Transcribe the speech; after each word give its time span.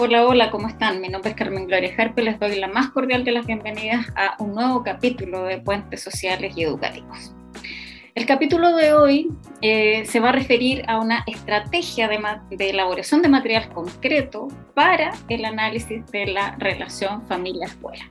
Hola, 0.00 0.24
hola, 0.24 0.52
¿cómo 0.52 0.68
están? 0.68 1.00
Mi 1.00 1.08
nombre 1.08 1.30
es 1.30 1.36
Carmen 1.36 1.66
Gloria 1.66 1.92
Harpe, 1.98 2.22
les 2.22 2.38
doy 2.38 2.54
la 2.54 2.68
más 2.68 2.90
cordial 2.90 3.24
de 3.24 3.32
las 3.32 3.46
bienvenidas 3.46 4.06
a 4.14 4.36
un 4.40 4.54
nuevo 4.54 4.84
capítulo 4.84 5.42
de 5.42 5.58
Puentes 5.58 6.00
Sociales 6.00 6.52
y 6.56 6.62
Educativos. 6.62 7.34
El 8.14 8.24
capítulo 8.24 8.76
de 8.76 8.92
hoy 8.92 9.28
eh, 9.60 10.04
se 10.06 10.20
va 10.20 10.28
a 10.28 10.32
referir 10.32 10.84
a 10.86 11.00
una 11.00 11.24
estrategia 11.26 12.06
de, 12.06 12.20
de, 12.48 12.70
elaboración 12.70 13.22
de 13.22 13.28
material 13.28 13.70
concreto 13.70 14.46
para 14.72 15.10
el 15.28 15.44
análisis 15.44 16.06
de 16.12 16.26
la 16.26 16.54
relación 16.60 17.26
familia-escuela. 17.26 18.08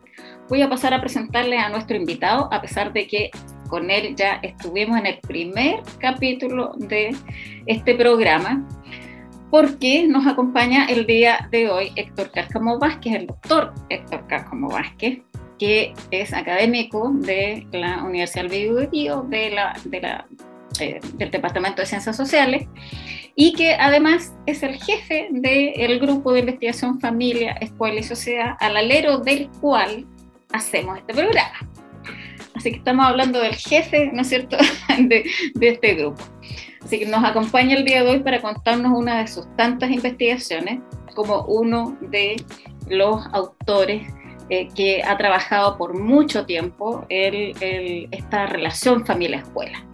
Voy 0.49 0.61
a 0.63 0.69
pasar 0.69 0.93
a 0.93 0.99
presentarle 0.99 1.57
a 1.57 1.69
nuestro 1.69 1.95
invitado, 1.95 2.49
a 2.51 2.61
pesar 2.61 2.91
de 2.91 3.07
que 3.07 3.31
con 3.69 3.89
él 3.91 4.13
ya 4.13 4.41
estuvimos 4.43 4.99
en 4.99 5.05
el 5.05 5.19
primer 5.19 5.79
capítulo 5.99 6.73
de 6.75 7.15
este 7.65 7.95
programa, 7.95 8.67
porque 9.49 10.07
nos 10.07 10.27
acompaña 10.27 10.85
el 10.85 11.05
día 11.05 11.47
de 11.51 11.69
hoy 11.69 11.91
Héctor 11.95 12.31
Cárcamo 12.31 12.79
Vázquez, 12.79 13.15
el 13.15 13.27
doctor 13.27 13.73
Héctor 13.89 14.27
Cárcamo 14.27 14.69
Vázquez, 14.69 15.19
que 15.57 15.93
es 16.11 16.33
académico 16.33 17.11
de 17.13 17.65
la 17.71 18.03
Universidad 18.03 18.45
del 18.45 18.87
Bio 18.87 19.21
de 19.21 19.49
la, 19.51 19.79
de 19.85 20.01
la, 20.01 20.27
eh, 20.79 20.99
del 21.13 21.31
Departamento 21.31 21.81
de 21.81 21.87
Ciencias 21.87 22.15
Sociales 22.15 22.67
y 23.35 23.53
que 23.53 23.75
además 23.75 24.33
es 24.45 24.63
el 24.63 24.81
jefe 24.81 25.29
del 25.31 25.99
grupo 25.99 26.33
de 26.33 26.39
investigación 26.41 26.99
Familia, 26.99 27.53
Escuela 27.61 27.99
y 27.99 28.03
Sociedad, 28.03 28.55
al 28.59 28.75
alero 28.77 29.19
del 29.19 29.49
cual 29.61 30.05
hacemos 30.51 30.97
este 30.97 31.13
programa. 31.13 31.69
Así 32.55 32.71
que 32.71 32.77
estamos 32.77 33.05
hablando 33.05 33.39
del 33.39 33.53
jefe, 33.55 34.09
¿no 34.11 34.21
es 34.21 34.29
cierto?, 34.29 34.57
de, 34.97 35.23
de 35.53 35.67
este 35.67 35.93
grupo. 35.93 36.23
Así 36.83 36.99
que 36.99 37.05
nos 37.05 37.23
acompaña 37.23 37.75
el 37.75 37.85
día 37.85 38.03
de 38.03 38.11
hoy 38.11 38.19
para 38.19 38.41
contarnos 38.41 38.97
una 38.97 39.19
de 39.19 39.27
sus 39.27 39.47
tantas 39.55 39.89
investigaciones 39.91 40.79
como 41.15 41.41
uno 41.45 41.97
de 42.01 42.35
los 42.89 43.25
autores 43.33 44.07
eh, 44.49 44.69
que 44.73 45.03
ha 45.03 45.17
trabajado 45.17 45.77
por 45.77 45.99
mucho 45.99 46.45
tiempo 46.45 47.05
el, 47.09 48.07
esta 48.11 48.45
relación 48.45 49.05
familia-escuela. 49.05 49.85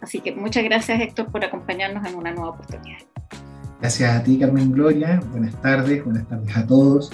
Así 0.00 0.20
que 0.20 0.32
muchas 0.32 0.64
gracias 0.64 1.00
Héctor 1.00 1.30
por 1.30 1.44
acompañarnos 1.44 2.06
en 2.06 2.14
una 2.14 2.32
nueva 2.32 2.50
oportunidad. 2.50 3.00
Gracias 3.80 4.14
a 4.14 4.22
ti 4.22 4.38
Carmen 4.38 4.72
Gloria, 4.72 5.20
buenas 5.30 5.60
tardes, 5.60 6.04
buenas 6.04 6.26
tardes 6.26 6.56
a 6.56 6.66
todos. 6.66 7.10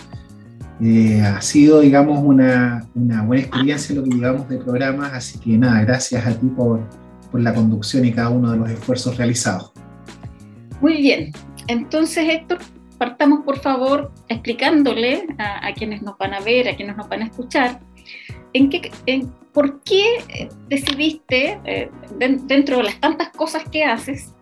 Eh, 0.81 1.21
ha 1.21 1.41
sido, 1.41 1.81
digamos, 1.81 2.21
una, 2.23 2.87
una, 2.95 3.25
buena 3.25 3.43
experiencia 3.43 3.97
lo 3.97 4.05
que 4.05 4.11
llevamos 4.11 4.49
de 4.49 4.59
programas, 4.59 5.13
así 5.13 5.41
que 5.41 5.59
nada, 5.59 5.81
gracias 5.81 6.25
a 6.25 6.39
ti 6.39 6.47
por, 6.47 6.81
por 7.31 7.41
la 7.41 7.55
conducción 7.55 8.05
y 8.05 8.13
cada 8.13 8.31
uno 8.31 8.53
de 8.53 8.59
los 8.59 8.71
esfuerzos 8.71 9.17
realizados. 9.17 9.73
Muy 10.81 10.97
bien, 10.99 11.33
entonces 11.67 12.29
Héctor, 12.29 12.59
partamos 12.99 13.45
por 13.45 13.59
favor 13.61 14.13
explicándole 14.29 15.27
a, 15.39 15.73
quienes 15.73 16.03
nos 16.03 16.19
van 16.19 16.35
a 16.35 16.41
ver, 16.41 16.69
a 16.69 16.77
quienes 16.77 16.97
nos 16.97 17.09
van 17.09 17.23
a 17.23 17.27
escuchar, 17.27 17.81
en 18.53 18.71
qué, 18.71 18.91
en, 19.07 19.33
por 19.53 19.83
qué 19.83 20.19
eh, 20.29 20.49
decidiste, 20.69 21.61
eh, 21.65 21.91
dentro 22.19 22.79
de 22.79 22.83
las 22.85 23.01
tantas 23.01 23.31
cosas 23.31 23.65
que 23.71 23.85
haces, 23.85 24.35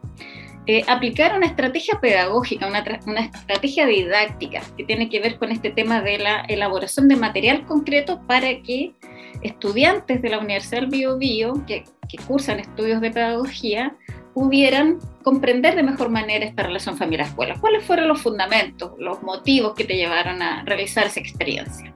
eh, 0.69 0.83
aplicar 0.89 1.37
una 1.37 1.47
estrategia 1.47 2.01
pedagógica, 2.01 2.67
una, 2.67 2.85
una, 3.07 3.21
estrategia 3.21 3.87
didáctica 3.87 4.63
que 4.77 4.83
tiene 4.83 5.09
que 5.09 5.21
ver 5.21 5.39
con 5.39 5.53
este 5.53 5.71
tema 5.71 6.01
de 6.01 6.19
la 6.19 6.41
elaboración 6.41 7.07
de 7.07 7.15
material 7.15 7.65
concreto 7.67 8.21
para 8.27 8.49
que 8.63 8.95
estudiantes 9.43 10.23
de 10.23 10.31
la 10.31 10.39
Universidad 10.39 10.81
del 10.81 10.91
Bio, 10.91 11.19
Bio 11.19 11.65
que, 11.67 11.85
cursan 12.27 12.61
estudios 12.61 13.01
de 13.01 13.11
pedagogía 13.11 13.97
pudieran 14.33 14.99
comprender 15.23 15.75
de 15.75 15.83
mejor 15.83 16.09
manera 16.09 16.45
esta 16.45 16.63
relación 16.63 16.97
familia-escuela. 16.97 17.57
¿Cuáles 17.61 17.85
fueron 17.85 18.09
los 18.09 18.23
fundamentos, 18.23 18.93
los 18.99 19.23
motivos 19.23 19.75
que 19.75 19.85
te 19.85 19.97
llevaron 19.97 20.41
a 20.41 20.63
realizar 20.65 21.07
esa 21.07 21.21
experiencia? 21.21 21.93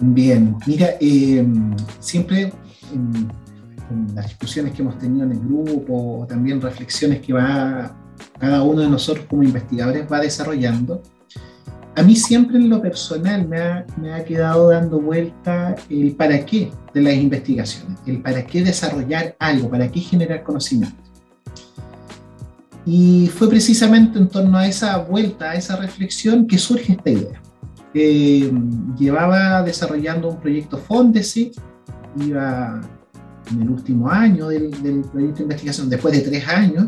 Bien, 0.00 0.56
mira, 0.66 0.88
eh, 1.00 1.44
siempre 2.00 2.52
en 2.92 4.14
las 4.14 4.28
discusiones 4.28 4.72
que 4.72 4.82
hemos 4.82 4.98
tenido 4.98 5.24
en 5.26 5.32
el 5.32 5.40
grupo, 5.40 6.20
o 6.20 6.26
también 6.26 6.60
reflexiones 6.60 7.20
que 7.20 7.32
va 7.32 7.94
cada 8.38 8.62
uno 8.62 8.82
de 8.82 8.88
nosotros 8.88 9.26
como 9.26 9.42
investigadores 9.42 10.06
va 10.10 10.20
desarrollando, 10.20 11.02
a 11.94 12.02
mí 12.02 12.16
siempre 12.16 12.56
en 12.56 12.70
lo 12.70 12.80
personal 12.80 13.46
me 13.46 14.12
ha, 14.12 14.24
quedado 14.24 14.70
dando 14.70 15.00
vuelta 15.00 15.74
el 15.90 16.12
para 16.12 16.44
qué 16.44 16.70
de 16.94 17.02
las 17.02 17.14
investigaciones, 17.14 17.98
el 18.06 18.22
para 18.22 18.44
qué 18.46 18.62
desarrollar 18.62 19.36
algo, 19.38 19.70
para 19.70 19.90
qué 19.90 20.00
generar 20.00 20.42
conocimiento. 20.42 20.96
Y 22.86 23.28
fue 23.28 23.48
precisamente 23.48 24.18
en 24.18 24.28
torno 24.28 24.58
a 24.58 24.66
esa 24.66 24.96
vuelta, 24.98 25.50
a 25.50 25.54
esa 25.54 25.76
reflexión, 25.76 26.46
que 26.46 26.58
surge 26.58 26.92
esta 26.92 27.10
idea. 27.10 27.40
Eh, 27.94 28.50
llevaba 28.98 29.62
desarrollando 29.62 30.30
un 30.30 30.40
proyecto 30.40 30.78
Fondesit, 30.78 31.54
iba 32.26 32.80
en 33.52 33.62
el 33.62 33.70
último 33.70 34.08
año 34.08 34.48
del, 34.48 34.70
proyecto 35.12 35.36
de 35.36 35.42
investigación, 35.42 35.90
después 35.90 36.14
de 36.14 36.20
tres 36.20 36.48
años, 36.48 36.86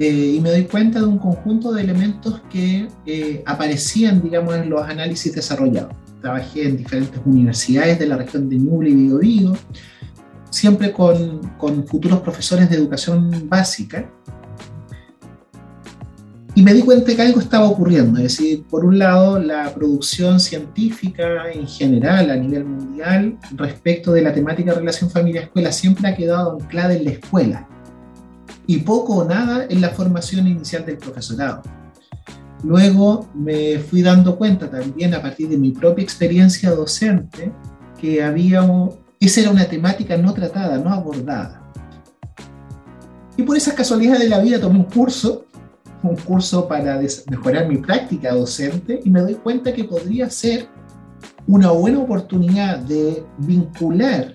eh, 0.00 0.32
y 0.36 0.40
me 0.40 0.48
doy 0.48 0.64
cuenta 0.64 0.98
de 0.98 1.04
un 1.04 1.18
conjunto 1.18 1.72
de 1.72 1.82
elementos 1.82 2.40
que 2.50 2.88
eh, 3.04 3.42
aparecían, 3.44 4.22
digamos, 4.22 4.54
en 4.56 4.70
los 4.70 4.80
análisis 4.80 5.34
desarrollados. 5.34 5.92
Trabajé 6.22 6.68
en 6.68 6.78
diferentes 6.78 7.20
universidades 7.26 7.98
de 7.98 8.06
la 8.06 8.16
región 8.16 8.48
de 8.48 8.56
Ñuble 8.56 8.88
y 8.88 8.94
Biobío, 8.94 9.52
siempre 10.48 10.90
con, 10.90 11.40
con 11.58 11.86
futuros 11.86 12.20
profesores 12.20 12.70
de 12.70 12.76
educación 12.76 13.46
básica, 13.46 14.10
y 16.54 16.62
me 16.62 16.72
di 16.72 16.80
cuenta 16.80 17.14
que 17.14 17.20
algo 17.20 17.38
estaba 17.38 17.68
ocurriendo, 17.68 18.18
es 18.18 18.24
decir, 18.24 18.64
por 18.70 18.86
un 18.86 18.98
lado, 18.98 19.38
la 19.38 19.72
producción 19.74 20.40
científica 20.40 21.52
en 21.52 21.68
general 21.68 22.30
a 22.30 22.36
nivel 22.36 22.64
mundial 22.64 23.38
respecto 23.54 24.12
de 24.12 24.22
la 24.22 24.32
temática 24.32 24.72
relación 24.72 25.10
familia-escuela 25.10 25.70
siempre 25.70 26.08
ha 26.08 26.16
quedado 26.16 26.58
anclada 26.58 26.94
en 26.94 27.04
la 27.04 27.10
escuela 27.10 27.68
y 28.70 28.78
poco 28.78 29.16
o 29.16 29.24
nada 29.24 29.66
en 29.68 29.80
la 29.80 29.90
formación 29.90 30.46
inicial 30.46 30.86
del 30.86 30.96
profesorado. 30.96 31.62
Luego 32.62 33.28
me 33.34 33.78
fui 33.78 34.00
dando 34.00 34.36
cuenta 34.36 34.70
también 34.70 35.12
a 35.12 35.20
partir 35.20 35.48
de 35.48 35.58
mi 35.58 35.72
propia 35.72 36.04
experiencia 36.04 36.70
docente 36.70 37.52
que 38.00 38.22
había, 38.22 38.62
esa 39.18 39.40
era 39.40 39.50
una 39.50 39.64
temática 39.64 40.16
no 40.16 40.32
tratada, 40.32 40.78
no 40.78 40.92
abordada. 40.92 41.72
Y 43.36 43.42
por 43.42 43.56
esas 43.56 43.74
casualidades 43.74 44.20
de 44.20 44.28
la 44.28 44.38
vida 44.38 44.60
tomé 44.60 44.78
un 44.78 44.84
curso 44.84 45.46
un 46.02 46.16
curso 46.16 46.66
para 46.66 46.98
mejorar 47.28 47.68
mi 47.68 47.76
práctica 47.76 48.32
docente 48.32 49.00
y 49.04 49.10
me 49.10 49.20
doy 49.20 49.34
cuenta 49.34 49.72
que 49.72 49.84
podría 49.84 50.30
ser 50.30 50.68
una 51.46 51.72
buena 51.72 51.98
oportunidad 51.98 52.78
de 52.78 53.22
vincular 53.38 54.34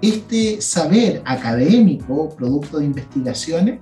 este 0.00 0.60
saber 0.60 1.22
académico, 1.24 2.28
producto 2.36 2.78
de 2.78 2.86
investigaciones, 2.86 3.80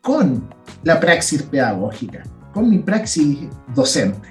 con 0.00 0.48
la 0.82 0.98
praxis 0.98 1.42
pedagógica, 1.42 2.22
con 2.52 2.70
mi 2.70 2.78
praxis 2.78 3.38
docente. 3.74 4.28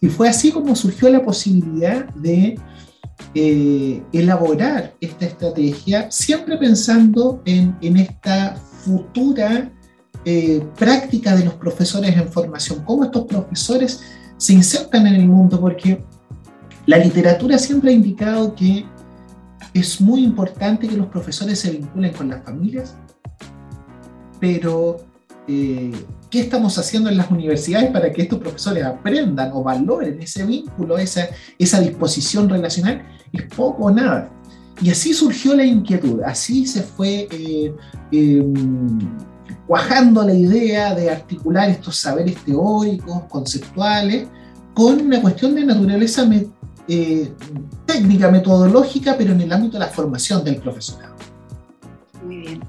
Y 0.00 0.08
fue 0.08 0.28
así 0.28 0.52
como 0.52 0.76
surgió 0.76 1.08
la 1.08 1.22
posibilidad 1.22 2.06
de 2.14 2.58
eh, 3.34 4.02
elaborar 4.12 4.94
esta 5.00 5.26
estrategia, 5.26 6.10
siempre 6.10 6.56
pensando 6.58 7.42
en, 7.44 7.76
en 7.80 7.96
esta 7.96 8.54
futura 8.84 9.72
eh, 10.24 10.64
práctica 10.78 11.36
de 11.36 11.44
los 11.44 11.54
profesores 11.54 12.16
en 12.16 12.28
formación, 12.28 12.84
cómo 12.84 13.04
estos 13.04 13.24
profesores 13.26 14.00
se 14.36 14.52
insertan 14.52 15.06
en 15.06 15.14
el 15.14 15.28
mundo, 15.28 15.60
porque 15.60 16.04
la 16.86 16.98
literatura 16.98 17.58
siempre 17.58 17.90
ha 17.90 17.94
indicado 17.94 18.54
que 18.54 18.86
es 19.74 20.00
muy 20.00 20.22
importante 20.22 20.88
que 20.88 20.96
los 20.96 21.08
profesores 21.08 21.58
se 21.58 21.72
vinculen 21.72 22.12
con 22.12 22.28
las 22.28 22.44
familias, 22.44 22.96
pero 24.40 24.98
eh, 25.48 25.92
¿qué 26.30 26.40
estamos 26.40 26.78
haciendo 26.78 27.10
en 27.10 27.16
las 27.16 27.30
universidades 27.30 27.90
para 27.90 28.12
que 28.12 28.22
estos 28.22 28.38
profesores 28.38 28.84
aprendan 28.84 29.50
o 29.52 29.64
valoren 29.64 30.22
ese 30.22 30.46
vínculo, 30.46 30.96
esa, 30.96 31.28
esa 31.58 31.80
disposición 31.80 32.48
relacional? 32.48 33.04
Es 33.32 33.42
poco 33.54 33.84
o 33.84 33.90
nada. 33.90 34.30
Y 34.80 34.90
así 34.90 35.12
surgió 35.12 35.54
la 35.54 35.64
inquietud, 35.64 36.22
así 36.22 36.66
se 36.66 36.82
fue 36.82 37.28
eh, 37.30 37.74
em, 38.12 38.98
cuajando 39.66 40.22
la 40.22 40.34
idea 40.34 40.94
de 40.94 41.10
articular 41.10 41.68
estos 41.68 41.96
saberes 41.96 42.36
teóricos, 42.44 43.24
conceptuales, 43.24 44.28
con 44.74 45.00
una 45.00 45.20
cuestión 45.20 45.54
de 45.54 45.64
naturaleza 45.64 46.28
eh, 46.88 47.32
técnica, 47.94 48.30
metodológica, 48.30 49.14
pero 49.16 49.32
en 49.32 49.40
el 49.40 49.52
ámbito 49.52 49.78
de 49.78 49.84
la 49.84 49.90
formación 49.90 50.44
del 50.44 50.56
profesorado. 50.56 51.14
Muy 52.22 52.36
bien. 52.38 52.64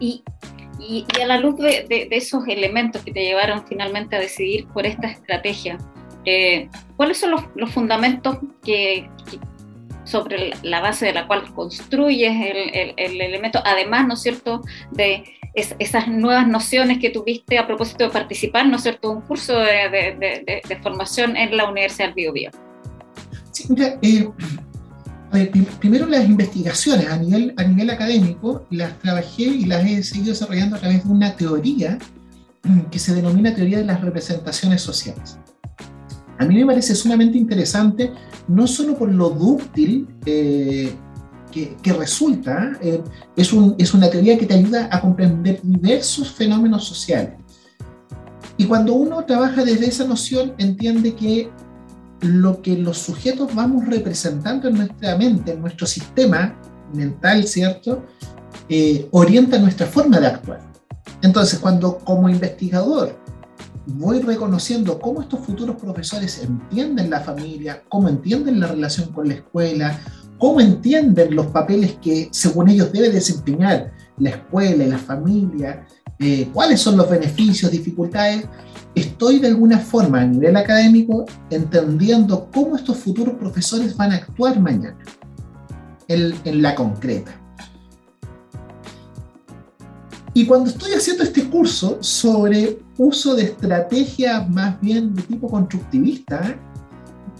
Y, 0.00 0.22
y, 0.78 1.04
a 1.20 1.26
la 1.26 1.38
luz 1.38 1.56
de, 1.58 1.86
de, 1.88 2.08
esos 2.10 2.46
elementos 2.48 3.02
que 3.02 3.12
te 3.12 3.20
llevaron 3.20 3.66
finalmente 3.66 4.16
a 4.16 4.20
decidir 4.20 4.66
por 4.68 4.86
esta 4.86 5.08
estrategia, 5.08 5.78
eh, 6.24 6.68
¿cuáles 6.96 7.18
son 7.18 7.32
los, 7.32 7.42
los 7.54 7.70
fundamentos 7.70 8.38
que, 8.62 9.08
sobre 10.04 10.52
la 10.62 10.80
base 10.80 11.06
de 11.06 11.12
la 11.12 11.26
cual 11.26 11.52
construyes 11.54 12.32
el, 12.32 12.74
el, 12.74 12.94
el, 12.96 13.20
elemento, 13.20 13.60
además, 13.64 14.06
¿no 14.06 14.14
es 14.14 14.22
cierto?, 14.22 14.62
de 14.92 15.24
esas 15.54 16.08
nuevas 16.08 16.48
nociones 16.48 16.98
que 16.98 17.10
tuviste 17.10 17.58
a 17.58 17.66
propósito 17.66 18.04
de 18.04 18.10
participar, 18.10 18.66
¿no 18.66 18.76
es 18.76 18.82
cierto?, 18.82 19.10
un 19.10 19.20
curso 19.20 19.58
de, 19.58 20.62
formación 20.82 21.36
en 21.36 21.56
la 21.56 21.68
Universidad 21.68 22.06
del 22.06 22.14
Biobío. 22.14 22.50
Eh, 24.02 25.50
primero 25.80 26.06
las 26.06 26.26
investigaciones 26.26 27.08
a 27.08 27.16
nivel, 27.16 27.54
a 27.56 27.64
nivel 27.64 27.90
académico 27.90 28.66
las 28.70 28.98
trabajé 29.00 29.42
y 29.42 29.64
las 29.64 29.84
he 29.84 30.02
seguido 30.02 30.30
desarrollando 30.30 30.76
a 30.76 30.78
través 30.78 31.04
de 31.04 31.10
una 31.10 31.34
teoría 31.34 31.98
que 32.90 32.98
se 32.98 33.14
denomina 33.14 33.54
teoría 33.54 33.78
de 33.78 33.84
las 33.84 34.00
representaciones 34.00 34.80
sociales. 34.80 35.38
A 36.38 36.44
mí 36.44 36.56
me 36.56 36.66
parece 36.66 36.94
sumamente 36.94 37.38
interesante, 37.38 38.12
no 38.48 38.66
solo 38.66 38.96
por 38.96 39.12
lo 39.12 39.30
dúctil 39.30 40.08
eh, 40.24 40.94
que, 41.52 41.92
resulta, 41.92 42.72
eh, 42.82 43.00
es, 43.36 43.52
un, 43.52 43.76
es 43.78 43.94
una 43.94 44.10
teoría 44.10 44.36
que 44.36 44.46
te 44.46 44.54
ayuda 44.54 44.88
a 44.90 45.00
comprender 45.00 45.60
diversos 45.62 46.32
fenómenos 46.32 46.84
sociales. 46.84 47.34
Y 48.56 48.66
cuando 48.66 48.94
uno 48.94 49.24
trabaja 49.24 49.64
desde 49.64 49.86
esa 49.86 50.04
noción, 50.04 50.54
entiende 50.58 51.14
que 51.14 51.50
lo 52.24 52.62
que 52.62 52.76
los 52.76 52.98
sujetos 52.98 53.54
vamos 53.54 53.86
representando 53.86 54.68
en 54.68 54.74
nuestra 54.74 55.16
mente, 55.16 55.52
en 55.52 55.60
nuestro 55.60 55.86
sistema 55.86 56.58
mental, 56.92 57.46
¿cierto? 57.46 58.04
Eh, 58.68 59.08
orienta 59.10 59.58
nuestra 59.58 59.86
forma 59.86 60.18
de 60.18 60.26
actuar. 60.28 60.60
Entonces, 61.22 61.58
cuando 61.58 61.98
como 61.98 62.28
investigador 62.28 63.16
voy 63.86 64.20
reconociendo 64.20 64.98
cómo 64.98 65.22
estos 65.22 65.40
futuros 65.40 65.76
profesores 65.76 66.42
entienden 66.42 67.10
la 67.10 67.20
familia, 67.20 67.82
cómo 67.88 68.08
entienden 68.08 68.60
la 68.60 68.68
relación 68.68 69.12
con 69.12 69.28
la 69.28 69.34
escuela, 69.34 70.00
cómo 70.38 70.60
entienden 70.60 71.34
los 71.34 71.46
papeles 71.46 71.98
que 72.00 72.28
según 72.32 72.68
ellos 72.68 72.92
debe 72.92 73.10
desempeñar 73.10 73.92
la 74.18 74.30
escuela 74.30 74.84
y 74.84 74.88
la 74.88 74.98
familia, 74.98 75.86
eh, 76.26 76.48
cuáles 76.54 76.80
son 76.80 76.96
los 76.96 77.10
beneficios, 77.10 77.70
dificultades, 77.70 78.46
estoy 78.94 79.40
de 79.40 79.48
alguna 79.48 79.78
forma 79.78 80.22
a 80.22 80.26
nivel 80.26 80.56
académico 80.56 81.26
entendiendo 81.50 82.48
cómo 82.50 82.76
estos 82.76 82.96
futuros 82.96 83.34
profesores 83.34 83.94
van 83.94 84.12
a 84.12 84.14
actuar 84.16 84.58
mañana 84.58 84.96
en 86.08 86.62
la 86.62 86.74
concreta. 86.74 87.38
Y 90.32 90.46
cuando 90.46 90.70
estoy 90.70 90.92
haciendo 90.92 91.24
este 91.24 91.44
curso 91.44 91.98
sobre 92.00 92.78
uso 92.96 93.34
de 93.34 93.42
estrategias 93.42 94.48
más 94.48 94.80
bien 94.80 95.14
de 95.14 95.20
tipo 95.22 95.50
constructivista, 95.50 96.58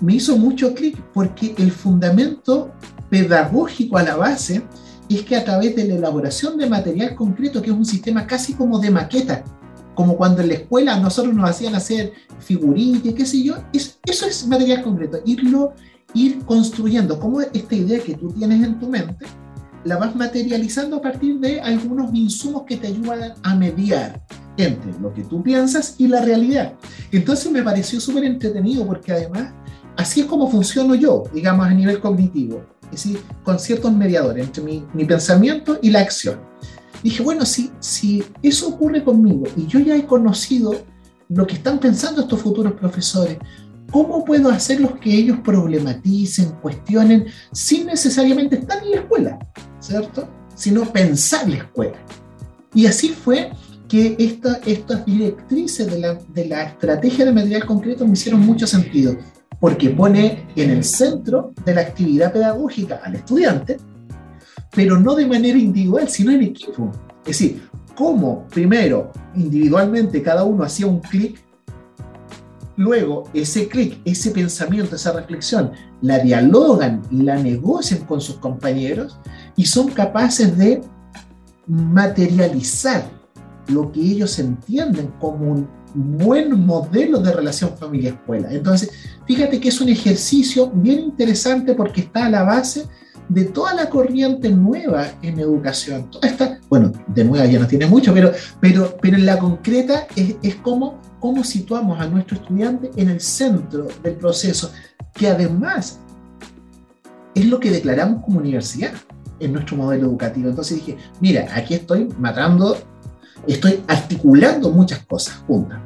me 0.02 0.16
hizo 0.16 0.36
mucho 0.36 0.74
clic 0.74 1.02
porque 1.14 1.54
el 1.56 1.72
fundamento 1.72 2.70
pedagógico 3.08 3.96
a 3.96 4.02
la 4.02 4.16
base 4.16 4.62
es 5.16 5.22
que 5.22 5.36
a 5.36 5.44
través 5.44 5.74
de 5.76 5.84
la 5.84 5.94
elaboración 5.94 6.56
de 6.56 6.68
material 6.68 7.14
concreto, 7.14 7.60
que 7.60 7.70
es 7.70 7.76
un 7.76 7.84
sistema 7.84 8.26
casi 8.26 8.54
como 8.54 8.78
de 8.78 8.90
maqueta, 8.90 9.44
como 9.94 10.16
cuando 10.16 10.42
en 10.42 10.48
la 10.48 10.54
escuela 10.54 10.98
nosotros 10.98 11.34
nos 11.34 11.48
hacían 11.48 11.74
hacer 11.74 12.12
figuritas, 12.40 13.14
qué 13.14 13.26
sé 13.26 13.42
yo, 13.42 13.56
eso 13.72 14.26
es 14.26 14.46
material 14.46 14.82
concreto, 14.82 15.18
irlo, 15.24 15.72
ir 16.14 16.44
construyendo, 16.44 17.18
como 17.18 17.40
esta 17.40 17.74
idea 17.74 18.00
que 18.00 18.14
tú 18.14 18.28
tienes 18.32 18.64
en 18.64 18.78
tu 18.78 18.88
mente, 18.88 19.26
la 19.84 19.98
vas 19.98 20.16
materializando 20.16 20.96
a 20.96 21.02
partir 21.02 21.38
de 21.38 21.60
algunos 21.60 22.12
insumos 22.14 22.62
que 22.66 22.76
te 22.76 22.88
ayudan 22.88 23.34
a 23.42 23.54
mediar 23.54 24.22
entre 24.56 24.98
lo 25.00 25.12
que 25.12 25.22
tú 25.24 25.42
piensas 25.42 25.96
y 25.98 26.08
la 26.08 26.22
realidad. 26.22 26.74
Entonces 27.12 27.50
me 27.52 27.62
pareció 27.62 28.00
súper 28.00 28.24
entretenido 28.24 28.86
porque 28.86 29.12
además 29.12 29.52
así 29.96 30.20
es 30.20 30.26
como 30.26 30.50
funciono 30.50 30.94
yo, 30.94 31.24
digamos, 31.34 31.66
a 31.66 31.70
nivel 31.70 32.00
cognitivo, 32.00 32.64
decir, 32.94 33.20
con 33.42 33.58
ciertos 33.58 33.92
mediadores 33.92 34.46
entre 34.46 34.62
mi, 34.62 34.84
mi 34.92 35.04
pensamiento 35.04 35.78
y 35.82 35.90
la 35.90 36.00
acción. 36.00 36.40
Dije, 37.02 37.22
bueno, 37.22 37.44
si, 37.44 37.70
si 37.80 38.24
eso 38.42 38.68
ocurre 38.68 39.04
conmigo 39.04 39.44
y 39.56 39.66
yo 39.66 39.78
ya 39.78 39.96
he 39.96 40.06
conocido 40.06 40.74
lo 41.28 41.46
que 41.46 41.54
están 41.54 41.78
pensando 41.78 42.22
estos 42.22 42.40
futuros 42.40 42.72
profesores, 42.72 43.38
¿cómo 43.90 44.24
puedo 44.24 44.50
hacerlos 44.50 44.92
que 45.00 45.14
ellos 45.14 45.38
problematicen, 45.44 46.52
cuestionen, 46.62 47.26
sin 47.52 47.86
necesariamente 47.86 48.56
estar 48.56 48.82
en 48.82 48.90
la 48.90 48.96
escuela? 48.96 49.38
¿cierto? 49.84 50.28
Sino 50.54 50.84
pensar 50.92 51.48
la 51.48 51.56
escuela. 51.56 51.98
Y 52.74 52.86
así 52.86 53.10
fue 53.10 53.52
que 53.88 54.16
esta, 54.18 54.60
estas 54.66 55.04
directrices 55.04 55.90
de 55.90 55.98
la, 55.98 56.14
de 56.14 56.46
la 56.46 56.64
estrategia 56.64 57.24
de 57.24 57.32
material 57.32 57.66
concreto 57.66 58.06
me 58.06 58.14
hicieron 58.14 58.40
mucho 58.40 58.66
sentido, 58.66 59.16
porque 59.64 59.88
pone 59.88 60.46
en 60.56 60.68
el 60.68 60.84
centro 60.84 61.54
de 61.64 61.74
la 61.74 61.80
actividad 61.80 62.34
pedagógica 62.34 63.00
al 63.02 63.14
estudiante, 63.14 63.78
pero 64.76 65.00
no 65.00 65.14
de 65.14 65.24
manera 65.24 65.58
individual, 65.58 66.06
sino 66.06 66.32
en 66.32 66.42
equipo. 66.42 66.92
Es 67.20 67.38
decir, 67.38 67.66
cómo 67.96 68.46
primero 68.48 69.10
individualmente 69.34 70.22
cada 70.22 70.44
uno 70.44 70.64
hacía 70.64 70.86
un 70.86 71.00
clic, 71.00 71.42
luego 72.76 73.24
ese 73.32 73.66
clic, 73.66 74.02
ese 74.04 74.32
pensamiento, 74.32 74.96
esa 74.96 75.12
reflexión, 75.12 75.72
la 76.02 76.18
dialogan, 76.18 77.00
la 77.10 77.36
negocian 77.36 78.00
con 78.00 78.20
sus 78.20 78.36
compañeros 78.36 79.18
y 79.56 79.64
son 79.64 79.88
capaces 79.88 80.58
de 80.58 80.82
materializar 81.66 83.10
lo 83.68 83.90
que 83.90 84.00
ellos 84.02 84.38
entienden 84.38 85.10
como 85.18 85.52
un 85.52 85.83
buen 85.94 86.66
modelo 86.66 87.20
de 87.20 87.32
relación 87.32 87.76
familia-escuela. 87.76 88.52
Entonces, 88.52 88.90
fíjate 89.26 89.60
que 89.60 89.68
es 89.68 89.80
un 89.80 89.88
ejercicio 89.88 90.70
bien 90.70 91.00
interesante 91.00 91.74
porque 91.74 92.02
está 92.02 92.26
a 92.26 92.30
la 92.30 92.42
base 92.42 92.86
de 93.28 93.44
toda 93.44 93.74
la 93.74 93.88
corriente 93.88 94.50
nueva 94.50 95.06
en 95.22 95.38
educación. 95.38 96.10
Esta, 96.22 96.58
bueno, 96.68 96.92
de 97.06 97.24
nueva 97.24 97.46
ya 97.46 97.58
no 97.58 97.66
tiene 97.66 97.86
mucho, 97.86 98.12
pero, 98.12 98.32
pero, 98.60 98.96
pero 99.00 99.16
en 99.16 99.24
la 99.24 99.38
concreta 99.38 100.06
es, 100.14 100.36
es 100.42 100.56
como 100.56 101.00
cómo 101.20 101.42
situamos 101.42 101.98
a 102.00 102.06
nuestro 102.06 102.36
estudiante 102.36 102.90
en 102.96 103.08
el 103.08 103.20
centro 103.20 103.88
del 104.02 104.14
proceso, 104.16 104.70
que 105.14 105.28
además 105.28 106.00
es 107.34 107.46
lo 107.46 107.58
que 107.60 107.70
declaramos 107.70 108.22
como 108.22 108.40
universidad 108.40 108.92
en 109.40 109.52
nuestro 109.52 109.76
modelo 109.76 110.06
educativo. 110.06 110.48
Entonces 110.48 110.78
dije, 110.78 110.98
mira, 111.20 111.48
aquí 111.54 111.74
estoy 111.74 112.08
matando, 112.18 112.76
estoy 113.46 113.82
articulando 113.86 114.70
muchas 114.70 115.04
cosas 115.06 115.36
juntas. 115.46 115.80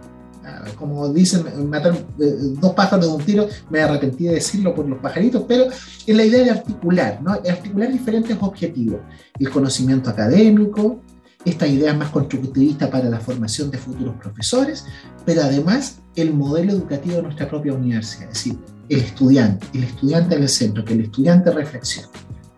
Ah, 0.45 0.65
como 0.77 1.09
dicen, 1.13 1.45
matar 1.69 1.95
eh, 1.95 2.37
dos 2.61 2.73
pájaros 2.73 3.07
de 3.07 3.13
un 3.13 3.23
tiro, 3.23 3.49
me 3.71 3.81
arrepentí 3.81 4.25
de 4.25 4.35
decirlo 4.35 4.75
por 4.75 4.89
los 4.89 4.99
pajaritos, 4.99 5.45
pero 5.47 5.67
es 5.67 6.17
la 6.17 6.25
idea 6.25 6.45
de 6.45 6.51
articular, 6.51 7.21
¿no? 7.23 7.33
articular 7.33 7.93
diferentes 7.93 8.37
objetivos. 8.41 9.01
El 9.39 9.51
conocimiento 9.51 10.11
académico, 10.11 11.01
esta 11.45 11.67
idea 11.67 11.95
más 11.95 12.11
constructivista 12.11 12.91
para 12.91 13.09
la 13.09 13.21
formación 13.21 13.71
de 13.71 13.79
futuros 13.79 14.17
profesores, 14.17 14.87
pero 15.25 15.43
además 15.43 16.01
el 16.17 16.35
modelo 16.35 16.73
educativo 16.73 17.17
de 17.17 17.23
nuestra 17.23 17.49
propia 17.49 17.75
universidad, 17.75 18.25
es 18.25 18.35
decir, 18.35 18.59
el 18.89 19.01
estudiante, 19.01 19.67
el 19.75 19.85
estudiante 19.85 20.35
en 20.35 20.43
el 20.43 20.49
centro, 20.49 20.85
que 20.85 20.95
el 20.95 21.03
estudiante 21.03 21.51
reflexione. 21.51 22.09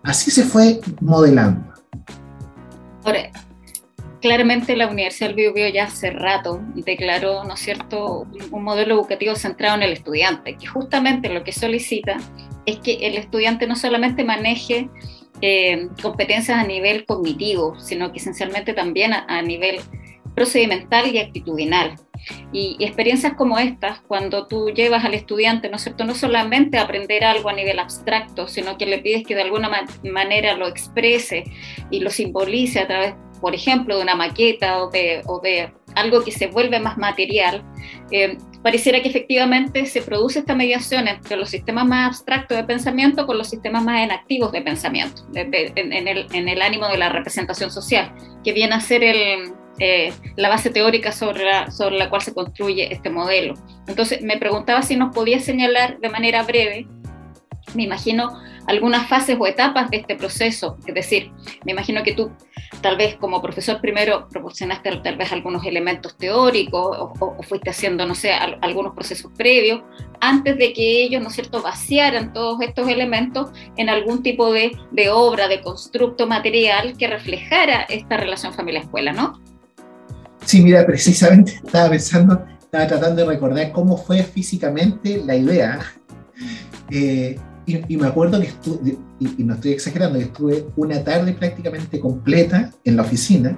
Así 0.03 0.31
se 0.31 0.45
fue 0.45 0.81
modelando. 1.01 1.73
Ahora, 3.05 3.31
claramente 4.21 4.77
la 4.77 4.89
Universidad 4.89 5.29
del 5.29 5.37
Biobío 5.37 5.69
ya 5.69 5.85
hace 5.85 6.11
rato 6.11 6.61
declaró, 6.75 7.45
¿no 7.45 7.57
cierto?, 7.57 8.27
un 8.51 8.63
modelo 8.63 8.95
educativo 8.95 9.35
centrado 9.35 9.77
en 9.77 9.83
el 9.83 9.93
estudiante, 9.93 10.57
que 10.57 10.67
justamente 10.67 11.29
lo 11.29 11.43
que 11.45 11.53
solicita 11.53 12.17
es 12.67 12.79
que 12.79 13.07
el 13.07 13.17
estudiante 13.17 13.67
no 13.67 13.77
solamente 13.77 14.25
maneje 14.25 14.89
eh, 15.41 15.89
competencias 16.03 16.59
a 16.59 16.65
nivel 16.65 17.07
cognitivo, 17.07 17.79
sino 17.81 18.13
que 18.13 18.19
esencialmente 18.19 18.75
también 18.75 19.13
a 19.15 19.43
nivel 19.43 19.81
procedimental 20.35 21.15
y 21.15 21.19
actitudinal. 21.19 21.97
Y, 22.53 22.77
experiencias 22.81 23.35
como 23.35 23.59
estas, 23.59 24.01
cuando 24.01 24.47
tú 24.47 24.71
llevas 24.71 25.05
al 25.05 25.15
estudiante, 25.15 25.69
¿no 25.71 25.77
es 25.77 25.83
cierto?, 25.83 26.05
no 26.05 26.15
solamente 26.15 26.79
a 26.79 26.83
aprender 26.83 27.25
algo 27.25 27.49
a 27.49 27.55
nivel 27.55 27.79
abstracto, 27.79 28.47
sino 28.47 28.77
que 28.77 28.87
le 28.87 28.99
pides 28.99 29.25
que 29.27 29.35
de 29.35 29.43
alguna 29.43 29.71
manera 30.03 30.55
lo 30.57 30.69
exprese 30.69 31.45
y 31.91 32.01
lo 32.01 32.11
simbolice 32.11 32.81
a 32.81 32.87
través, 32.87 33.15
por 33.41 33.55
ejemplo, 33.55 33.97
de 33.97 34.03
una 34.03 34.15
maqueta 34.15 34.83
o 34.83 34.91
de, 34.91 35.23
o 35.27 35.41
de 35.41 35.73
algo 35.95 36.23
que 36.23 36.31
se 36.31 36.47
vuelve 36.47 36.79
más 36.81 36.99
material, 36.99 37.65
eh, 38.11 38.37
pareciera 38.63 39.01
que 39.03 39.09
efectivamente 39.09 39.87
se 39.87 40.03
produce 40.03 40.41
esta 40.41 40.55
mediación 40.55 41.09
entre 41.09 41.37
los 41.37 41.51
sistemas 41.51 41.87
más 41.87 42.09
abstractos 42.09 42.57
de 42.57 42.65
pensamiento 42.65 43.27
con 43.27 43.39
los 43.39 43.49
sistemas 43.49 43.83
más 43.83 44.05
inactivos 44.05 44.53
de 44.53 44.63
pensamiento, 44.63 45.23
en, 45.35 45.55
el, 46.09 46.27
en 46.33 46.49
el 46.49 46.63
ánimo 46.63 46.87
de 46.89 46.99
la 46.99 47.09
representación 47.09 47.71
social, 47.71 48.13
que 48.45 48.53
viene 48.53 48.75
a 48.75 48.81
ser 48.81 49.03
el, 49.03 49.53
eh, 49.79 50.13
la 50.37 50.51
base 50.51 50.69
teórica 50.69 51.11
sobre 51.11 51.45
la, 51.45 51.71
sobre 51.71 51.97
la 51.97 52.11
cual 52.11 52.21
se 52.21 52.35
construye 52.35 52.93
este 52.93 53.09
modelo. 53.09 53.55
Entonces, 53.87 54.21
me 54.23 54.37
preguntaba 54.37 54.83
si 54.83 54.97
nos 54.97 55.15
podía 55.15 55.41
señalar 55.41 55.99
de 56.01 56.09
manera 56.11 56.43
breve, 56.43 56.87
me 57.75 57.85
imagino, 57.85 58.39
algunas 58.71 59.09
fases 59.09 59.37
o 59.39 59.47
etapas 59.47 59.91
de 59.91 59.99
este 59.99 60.15
proceso. 60.15 60.79
Es 60.87 60.95
decir, 60.95 61.33
me 61.65 61.73
imagino 61.73 62.03
que 62.05 62.13
tú, 62.13 62.31
tal 62.81 62.97
vez 62.97 63.17
como 63.17 63.43
profesor, 63.43 63.81
primero 63.81 64.29
proporcionaste 64.29 64.97
tal 65.03 65.17
vez 65.17 65.33
algunos 65.33 65.67
elementos 65.67 66.17
teóricos 66.17 66.97
o, 67.21 67.43
fuiste 67.43 67.71
haciendo, 67.71 68.07
no 68.07 68.15
sé, 68.15 68.33
algunos 68.33 68.95
procesos 68.95 69.33
previos, 69.37 69.83
antes 70.21 70.57
de 70.57 70.73
que 70.73 71.03
ellos, 71.03 71.21
¿no 71.21 71.29
es 71.29 71.35
cierto?, 71.35 71.61
vaciaran 71.63 72.33
todos 72.33 72.61
estos 72.63 72.89
elementos 72.89 73.51
en 73.77 73.89
algún 73.89 74.23
tipo 74.23 74.53
de, 74.53 74.77
de 74.93 75.11
obra, 75.11 75.49
de 75.49 75.61
constructo 75.61 76.29
material 76.29 76.97
que 76.97 77.09
reflejara 77.09 77.83
esta 77.83 78.17
relación 78.17 78.55
familia-escuela, 78.55 79.13
¿no? 79.13 79.41
Sí, 80.45 80.63
mira, 80.63 80.87
precisamente 80.87 81.61
estaba 81.65 81.91
pensando, 81.91 82.47
estaba 82.61 82.87
tratando 82.87 83.23
de 83.23 83.29
recordar 83.29 83.73
cómo 83.73 83.97
fue 83.97 84.23
físicamente 84.23 85.21
la 85.25 85.35
idea. 85.35 85.81
Eh, 86.91 87.39
y, 87.67 87.97
me 87.97 88.07
acuerdo 88.07 88.41
que 88.41 88.49
estuve, 88.49 88.99
y, 89.19 89.45
no 89.45 89.55
estoy 89.55 89.73
exagerando, 89.73 90.19
que 90.19 90.25
estuve 90.25 90.67
una 90.77 91.03
tarde 91.03 91.33
prácticamente 91.33 92.01
completa 92.01 92.71
en 92.85 92.97
la 92.97 93.03
oficina, 93.03 93.57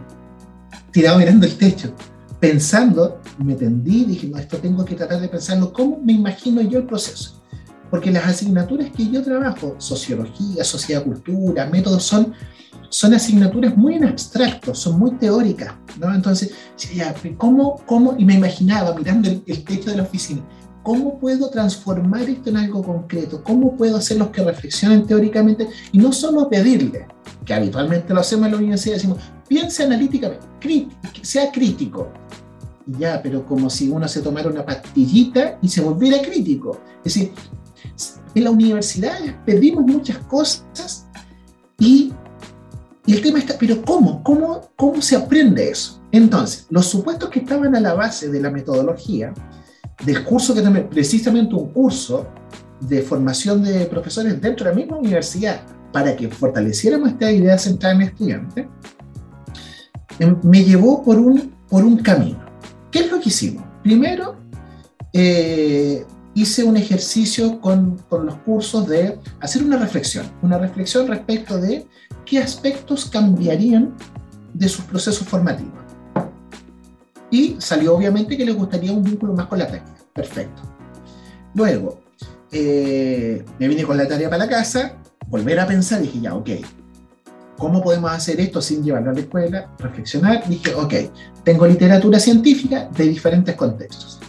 tirado 0.90 1.18
mirando 1.18 1.46
el 1.46 1.56
techo, 1.56 1.94
pensando, 2.40 3.20
me 3.38 3.54
tendí, 3.54 4.04
dije, 4.04 4.28
no, 4.28 4.38
esto 4.38 4.58
tengo 4.58 4.84
que 4.84 4.94
tratar 4.94 5.20
de 5.20 5.28
pensarlo, 5.28 5.72
¿cómo 5.72 6.00
me 6.02 6.12
imagino 6.12 6.60
yo 6.62 6.78
el 6.78 6.86
proceso? 6.86 7.40
Porque 7.90 8.10
las 8.10 8.26
asignaturas 8.26 8.90
que 8.90 9.08
yo 9.08 9.22
trabajo, 9.22 9.76
sociología, 9.78 10.64
sociedad, 10.64 11.04
cultura, 11.04 11.66
métodos, 11.66 12.02
son, 12.02 12.32
son 12.88 13.14
asignaturas 13.14 13.76
muy 13.76 13.94
en 13.94 14.04
abstracto, 14.04 14.74
son 14.74 14.98
muy 14.98 15.12
teóricas, 15.12 15.74
¿no? 16.00 16.12
Entonces, 16.14 16.52
¿cómo, 17.36 17.76
cómo? 17.86 18.16
Y 18.18 18.24
me 18.24 18.34
imaginaba 18.34 18.94
mirando 18.94 19.28
el, 19.30 19.42
el 19.46 19.62
techo 19.64 19.90
de 19.90 19.98
la 19.98 20.02
oficina, 20.02 20.42
¿Cómo 20.82 21.18
puedo 21.18 21.48
transformar 21.48 22.22
esto 22.22 22.50
en 22.50 22.56
algo 22.56 22.82
concreto? 22.82 23.42
¿Cómo 23.44 23.76
puedo 23.76 23.96
hacer 23.96 24.18
los 24.18 24.28
que 24.28 24.42
reflexionen 24.42 25.06
teóricamente 25.06 25.68
y 25.92 25.98
no 25.98 26.12
solo 26.12 26.48
pedirle, 26.48 27.06
que 27.44 27.54
habitualmente 27.54 28.12
lo 28.12 28.20
hacemos 28.20 28.46
en 28.46 28.52
la 28.52 28.58
universidad, 28.58 28.94
decimos, 28.94 29.18
piense 29.48 29.84
analíticamente, 29.84 30.46
sea 31.22 31.50
crítico. 31.52 32.10
ya, 32.86 33.20
pero 33.22 33.46
como 33.46 33.70
si 33.70 33.88
uno 33.88 34.08
se 34.08 34.22
tomara 34.22 34.48
una 34.48 34.66
pastillita 34.66 35.58
y 35.62 35.68
se 35.68 35.80
volviera 35.80 36.20
crítico. 36.20 36.80
Es 37.04 37.14
decir, 37.14 37.32
en 38.34 38.44
la 38.44 38.50
universidad 38.50 39.18
pedimos 39.44 39.84
muchas 39.84 40.18
cosas 40.18 41.06
y, 41.78 42.12
y 43.06 43.12
el 43.12 43.22
tema 43.22 43.38
está, 43.38 43.56
pero 43.58 43.82
¿cómo? 43.82 44.22
¿cómo? 44.24 44.72
¿Cómo 44.74 45.00
se 45.00 45.16
aprende 45.16 45.70
eso? 45.70 46.02
Entonces, 46.10 46.66
los 46.70 46.86
supuestos 46.86 47.30
que 47.30 47.40
estaban 47.40 47.74
a 47.76 47.80
la 47.80 47.94
base 47.94 48.30
de 48.30 48.40
la 48.40 48.50
metodología, 48.50 49.32
del 50.04 50.24
curso 50.24 50.54
que 50.54 50.62
también, 50.62 50.88
precisamente 50.88 51.54
un 51.54 51.70
curso 51.72 52.26
de 52.80 53.02
formación 53.02 53.62
de 53.62 53.86
profesores 53.86 54.40
dentro 54.40 54.64
de 54.64 54.70
la 54.70 54.76
misma 54.76 54.96
universidad, 54.98 55.62
para 55.92 56.16
que 56.16 56.28
fortaleciéramos 56.28 57.10
esta 57.10 57.30
idea 57.30 57.58
central 57.58 57.96
en 57.96 58.02
estudiante, 58.02 58.68
em, 60.18 60.36
me 60.42 60.64
llevó 60.64 61.02
por 61.02 61.18
un, 61.18 61.54
por 61.68 61.84
un 61.84 61.98
camino. 61.98 62.40
¿Qué 62.90 63.00
es 63.00 63.10
lo 63.10 63.20
que 63.20 63.28
hicimos? 63.28 63.64
Primero, 63.82 64.36
eh, 65.12 66.04
hice 66.34 66.64
un 66.64 66.76
ejercicio 66.76 67.60
con, 67.60 67.98
con, 68.08 68.26
los 68.26 68.36
cursos 68.36 68.88
de 68.88 69.18
hacer 69.40 69.62
una 69.62 69.76
reflexión, 69.76 70.26
una 70.40 70.58
reflexión 70.58 71.06
respecto 71.06 71.58
de 71.58 71.86
qué 72.24 72.38
aspectos 72.38 73.04
cambiarían 73.06 73.94
de 74.54 74.68
sus 74.68 74.84
procesos 74.84 75.26
formativos. 75.26 75.81
Y 77.32 77.56
salió 77.58 77.96
obviamente 77.96 78.36
que 78.36 78.44
les 78.44 78.54
gustaría 78.54 78.92
un 78.92 79.02
vínculo 79.02 79.32
más 79.32 79.46
con 79.46 79.58
la 79.58 79.66
práctica. 79.66 79.96
Perfecto. 80.14 80.62
Luego, 81.54 82.00
eh, 82.52 83.42
me 83.58 83.68
vine 83.68 83.82
con 83.84 83.96
la 83.96 84.06
tarea 84.06 84.28
para 84.28 84.44
la 84.44 84.50
casa, 84.50 84.98
volver 85.28 85.58
a 85.58 85.66
pensar, 85.66 86.02
dije, 86.02 86.20
ya, 86.20 86.34
ok, 86.34 86.50
¿cómo 87.56 87.82
podemos 87.82 88.12
hacer 88.12 88.38
esto 88.38 88.60
sin 88.60 88.84
llevarlo 88.84 89.10
a 89.10 89.14
la 89.14 89.20
escuela? 89.20 89.74
Reflexionar, 89.78 90.46
dije, 90.46 90.74
ok, 90.74 90.94
tengo 91.42 91.66
literatura 91.66 92.20
científica 92.20 92.90
de 92.94 93.04
diferentes 93.04 93.54
contextos, 93.56 94.20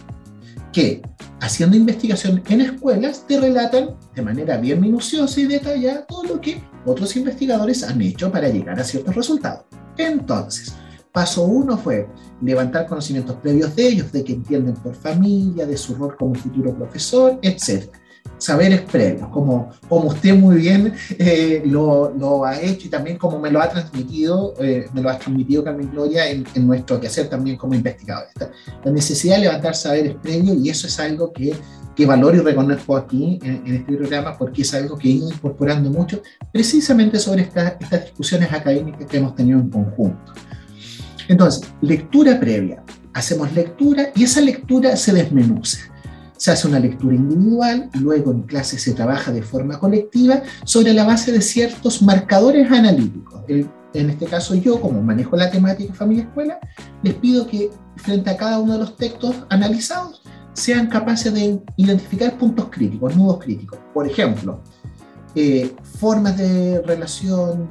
que 0.72 1.02
haciendo 1.40 1.76
investigación 1.76 2.42
en 2.48 2.62
escuelas 2.62 3.26
te 3.26 3.38
relatan 3.38 3.96
de 4.14 4.22
manera 4.22 4.56
bien 4.56 4.80
minuciosa 4.80 5.40
y 5.40 5.44
detallada 5.44 6.06
todo 6.06 6.24
lo 6.24 6.40
que 6.40 6.62
otros 6.86 7.14
investigadores 7.16 7.82
han 7.82 8.00
hecho 8.00 8.32
para 8.32 8.48
llegar 8.48 8.80
a 8.80 8.84
ciertos 8.84 9.14
resultados. 9.14 9.64
Entonces, 9.98 10.74
Paso 11.14 11.44
uno 11.44 11.78
fue 11.78 12.08
levantar 12.42 12.88
conocimientos 12.88 13.36
previos 13.36 13.76
de 13.76 13.86
ellos, 13.86 14.10
de 14.10 14.24
que 14.24 14.32
entienden 14.32 14.74
por 14.74 14.96
familia, 14.96 15.64
de 15.64 15.76
su 15.76 15.94
rol 15.94 16.16
como 16.16 16.34
futuro 16.34 16.74
profesor, 16.74 17.38
etc. 17.40 17.88
Saberes 18.36 18.80
previos, 18.80 19.28
como, 19.28 19.70
como 19.88 20.08
usted 20.08 20.34
muy 20.34 20.56
bien 20.56 20.92
eh, 21.16 21.62
lo, 21.66 22.12
lo, 22.18 22.44
ha 22.44 22.60
hecho 22.60 22.88
y 22.88 22.90
también 22.90 23.16
como 23.16 23.38
me 23.38 23.52
lo 23.52 23.62
ha 23.62 23.68
transmitido, 23.68 24.54
eh, 24.58 24.88
me 24.92 25.02
lo 25.02 25.08
ha 25.08 25.16
transmitido 25.16 25.62
Carmen 25.62 25.88
Gloria 25.92 26.28
en, 26.28 26.44
en 26.52 26.66
nuestro 26.66 26.98
quehacer 26.98 27.28
también 27.28 27.56
como 27.56 27.74
investigador. 27.74 28.26
La 28.82 28.90
necesidad 28.90 29.36
de 29.36 29.42
levantar 29.42 29.76
saberes 29.76 30.16
previos 30.20 30.56
y 30.56 30.68
eso 30.68 30.88
es 30.88 30.98
algo 30.98 31.32
que 31.32 31.54
que 31.94 32.06
valoro 32.06 32.36
y 32.36 32.40
reconozco 32.40 32.96
aquí 32.96 33.38
en, 33.42 33.62
este 33.66 33.96
programa 33.96 34.36
porque 34.36 34.62
es 34.62 34.74
algo 34.74 34.98
que 34.98 35.08
he 35.08 35.12
ido 35.12 35.28
incorporando 35.30 35.90
mucho 35.90 36.22
precisamente 36.52 37.18
sobre 37.18 37.42
estas 37.42 37.78
discusiones 38.04 38.52
académicas 38.52 39.06
que 39.06 39.16
hemos 39.16 39.34
tenido 39.34 39.60
en 39.60 39.70
conjunto. 39.70 40.32
Entonces, 41.28 41.68
lectura 41.80 42.38
previa. 42.38 42.82
Hacemos 43.12 43.52
lectura 43.52 44.08
y 44.14 44.24
esa 44.24 44.40
lectura 44.40 44.96
se 44.96 45.12
desmenuza. 45.12 45.78
Se 46.36 46.50
hace 46.50 46.66
una 46.66 46.80
lectura 46.80 47.14
individual, 47.14 47.88
luego 47.94 48.32
en 48.32 48.42
clase 48.42 48.78
se 48.78 48.92
trabaja 48.92 49.32
de 49.32 49.42
forma 49.42 49.78
colectiva 49.78 50.42
sobre 50.64 50.92
la 50.92 51.04
base 51.04 51.32
de 51.32 51.40
ciertos 51.40 52.02
marcadores 52.02 52.70
analíticos. 52.70 53.42
en 53.48 54.10
este 54.10 54.26
caso 54.26 54.54
yo, 54.56 54.80
como 54.80 55.00
manejo 55.00 55.36
la 55.36 55.50
temática 55.50 55.94
familia-escuela, 55.94 56.58
les 57.02 57.14
pido 57.14 57.46
que 57.46 57.70
frente 57.96 58.30
a 58.30 58.36
cada 58.36 58.58
uno 58.58 58.72
de 58.72 58.80
los 58.80 58.96
textos 58.96 59.36
analizados 59.48 60.22
sean 60.54 60.88
capaces 60.88 61.32
de 61.32 61.60
identificar 61.76 62.36
puntos 62.38 62.66
críticos, 62.70 63.16
nudos 63.16 63.38
críticos. 63.38 63.78
Por 63.92 64.06
ejemplo, 64.06 64.60
eh, 65.34 65.74
formas 65.98 66.36
de 66.36 66.80
relación, 66.82 67.68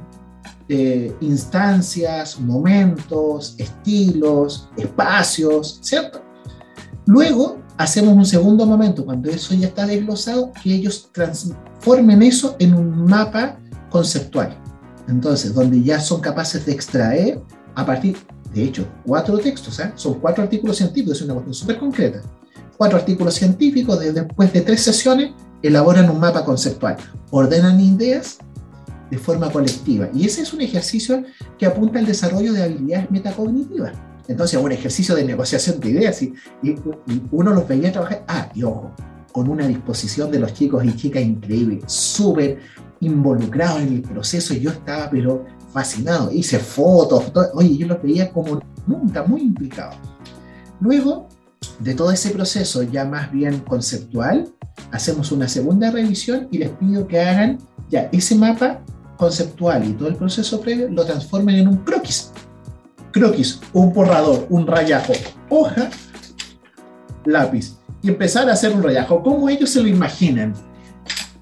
eh, 0.68 1.14
instancias, 1.20 2.40
momentos, 2.40 3.54
estilos, 3.58 4.68
espacios, 4.76 5.78
¿cierto? 5.82 6.22
Luego 7.06 7.58
hacemos 7.76 8.14
un 8.14 8.24
segundo 8.24 8.64
momento, 8.64 9.04
cuando 9.04 9.30
eso 9.30 9.54
ya 9.54 9.68
está 9.68 9.86
desglosado, 9.86 10.52
que 10.62 10.74
ellos 10.74 11.10
transformen 11.12 12.22
eso 12.22 12.56
en 12.58 12.74
un 12.74 13.04
mapa 13.04 13.58
conceptual. 13.90 14.58
Entonces, 15.06 15.54
donde 15.54 15.82
ya 15.82 16.00
son 16.00 16.20
capaces 16.20 16.64
de 16.64 16.72
extraer 16.72 17.42
a 17.74 17.84
partir, 17.84 18.16
de 18.54 18.64
hecho, 18.64 18.86
cuatro 19.04 19.36
textos, 19.38 19.78
¿eh? 19.80 19.92
son 19.96 20.14
cuatro 20.14 20.44
artículos 20.44 20.76
científicos, 20.76 21.18
es 21.18 21.22
una 21.24 21.34
cuestión 21.34 21.54
súper 21.54 21.78
concreta. 21.78 22.22
Cuatro 22.78 22.98
artículos 22.98 23.34
científicos, 23.34 24.00
después 24.00 24.52
de 24.52 24.62
tres 24.62 24.80
sesiones, 24.82 25.32
elaboran 25.62 26.08
un 26.08 26.20
mapa 26.20 26.44
conceptual, 26.44 26.96
ordenan 27.30 27.80
ideas 27.80 28.38
de 29.10 29.18
forma 29.18 29.50
colectiva. 29.50 30.08
Y 30.14 30.26
ese 30.26 30.42
es 30.42 30.52
un 30.52 30.60
ejercicio 30.60 31.22
que 31.58 31.66
apunta 31.66 31.98
al 31.98 32.06
desarrollo 32.06 32.52
de 32.52 32.62
habilidades 32.62 33.10
metacognitivas. 33.10 33.92
Entonces, 34.28 34.58
un 34.58 34.72
ejercicio 34.72 35.14
de 35.14 35.24
negociación 35.24 35.80
de 35.80 35.90
ideas 35.90 36.22
y, 36.22 36.34
uno 37.30 37.52
los 37.52 37.68
veía 37.68 37.92
trabajar, 37.92 38.24
ah, 38.26 38.48
y 38.54 38.62
ojo, 38.62 38.92
con 39.32 39.48
una 39.48 39.66
disposición 39.66 40.30
de 40.30 40.38
los 40.38 40.54
chicos 40.54 40.84
y 40.84 40.94
chicas 40.96 41.22
increíble, 41.22 41.80
súper 41.86 42.58
involucrados 43.00 43.82
en 43.82 43.94
el 43.94 44.02
proceso. 44.02 44.54
Yo 44.54 44.70
estaba, 44.70 45.10
pero 45.10 45.44
fascinado, 45.72 46.30
hice 46.32 46.58
fotos, 46.58 47.32
oye, 47.52 47.76
yo 47.76 47.86
los 47.86 48.02
veía 48.02 48.32
como 48.32 48.60
nunca, 48.86 49.24
muy 49.24 49.42
implicados. 49.42 49.96
Luego 50.80 51.28
de 51.80 51.94
todo 51.94 52.12
ese 52.12 52.30
proceso 52.30 52.82
ya 52.82 53.04
más 53.04 53.30
bien 53.32 53.60
conceptual, 53.60 54.48
hacemos 54.92 55.32
una 55.32 55.48
segunda 55.48 55.90
revisión 55.90 56.48
y 56.50 56.58
les 56.58 56.70
pido 56.70 57.06
que 57.06 57.20
hagan 57.20 57.58
ya 57.90 58.08
ese 58.12 58.34
mapa 58.34 58.80
conceptual 59.24 59.88
y 59.88 59.92
todo 59.94 60.08
el 60.08 60.16
proceso 60.16 60.60
previo 60.60 60.88
lo 60.90 61.04
transformen 61.04 61.56
en 61.56 61.68
un 61.68 61.76
croquis. 61.78 62.30
Croquis, 63.10 63.60
un 63.72 63.92
borrador, 63.92 64.46
un 64.50 64.66
rayajo, 64.66 65.14
hoja, 65.48 65.88
lápiz. 67.24 67.78
Y 68.02 68.08
empezar 68.08 68.50
a 68.50 68.52
hacer 68.52 68.74
un 68.74 68.82
rayajo, 68.82 69.22
como 69.22 69.48
ellos 69.48 69.70
se 69.70 69.80
lo 69.80 69.88
imaginan. 69.88 70.52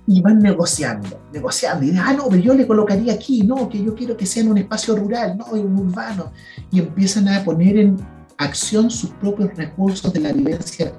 Y 0.07 0.21
van 0.21 0.39
negociando, 0.39 1.21
negociando. 1.33 1.85
Y 1.85 1.91
dicen, 1.91 2.05
ah, 2.07 2.13
no, 2.13 2.29
pero 2.29 2.41
yo 2.41 2.55
le 2.55 2.69
colocaría 2.69 3.15
aquí, 3.15 3.43
no, 3.43 3.69
que 3.69 3.83
yo 3.83 3.95
quiero 3.97 4.17
que 4.17 4.27
sea 4.27 4.45
en 4.45 4.51
un 4.51 4.59
espacio 4.59 4.95
rural, 4.95 5.37
no, 5.37 5.57
en 5.57 5.67
un 5.67 5.89
urbano. 5.89 6.33
Y 6.71 6.79
empiezan 6.79 7.27
a 7.29 7.43
poner 7.43 7.79
en 7.79 7.97
acción 8.39 8.91
sus 8.91 9.11
propios 9.11 9.57
recursos 9.57 10.13
de 10.13 10.21
la 10.21 10.33
vivencia 10.33 10.93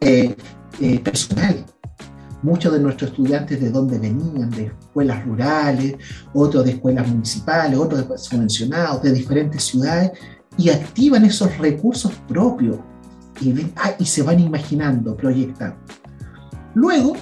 eh, 0.00 0.36
eh, 0.80 0.98
personal 1.00 1.64
muchos 2.44 2.74
de 2.74 2.78
nuestros 2.78 3.10
estudiantes 3.10 3.58
de 3.58 3.70
dónde 3.70 3.98
venían, 3.98 4.50
de 4.50 4.66
escuelas 4.66 5.24
rurales, 5.24 5.96
otros 6.34 6.64
de 6.64 6.72
escuelas 6.72 7.08
municipales, 7.08 7.78
otros 7.78 8.06
de 8.06 8.18
subvencionados, 8.18 9.02
de 9.02 9.12
diferentes 9.12 9.64
ciudades, 9.64 10.12
y 10.58 10.68
activan 10.68 11.24
esos 11.24 11.56
recursos 11.56 12.12
propios 12.28 12.76
y, 13.40 13.52
ah, 13.76 13.94
y 13.98 14.04
se 14.04 14.22
van 14.22 14.40
imaginando, 14.40 15.16
proyectando. 15.16 15.76
Luego, 16.74 17.14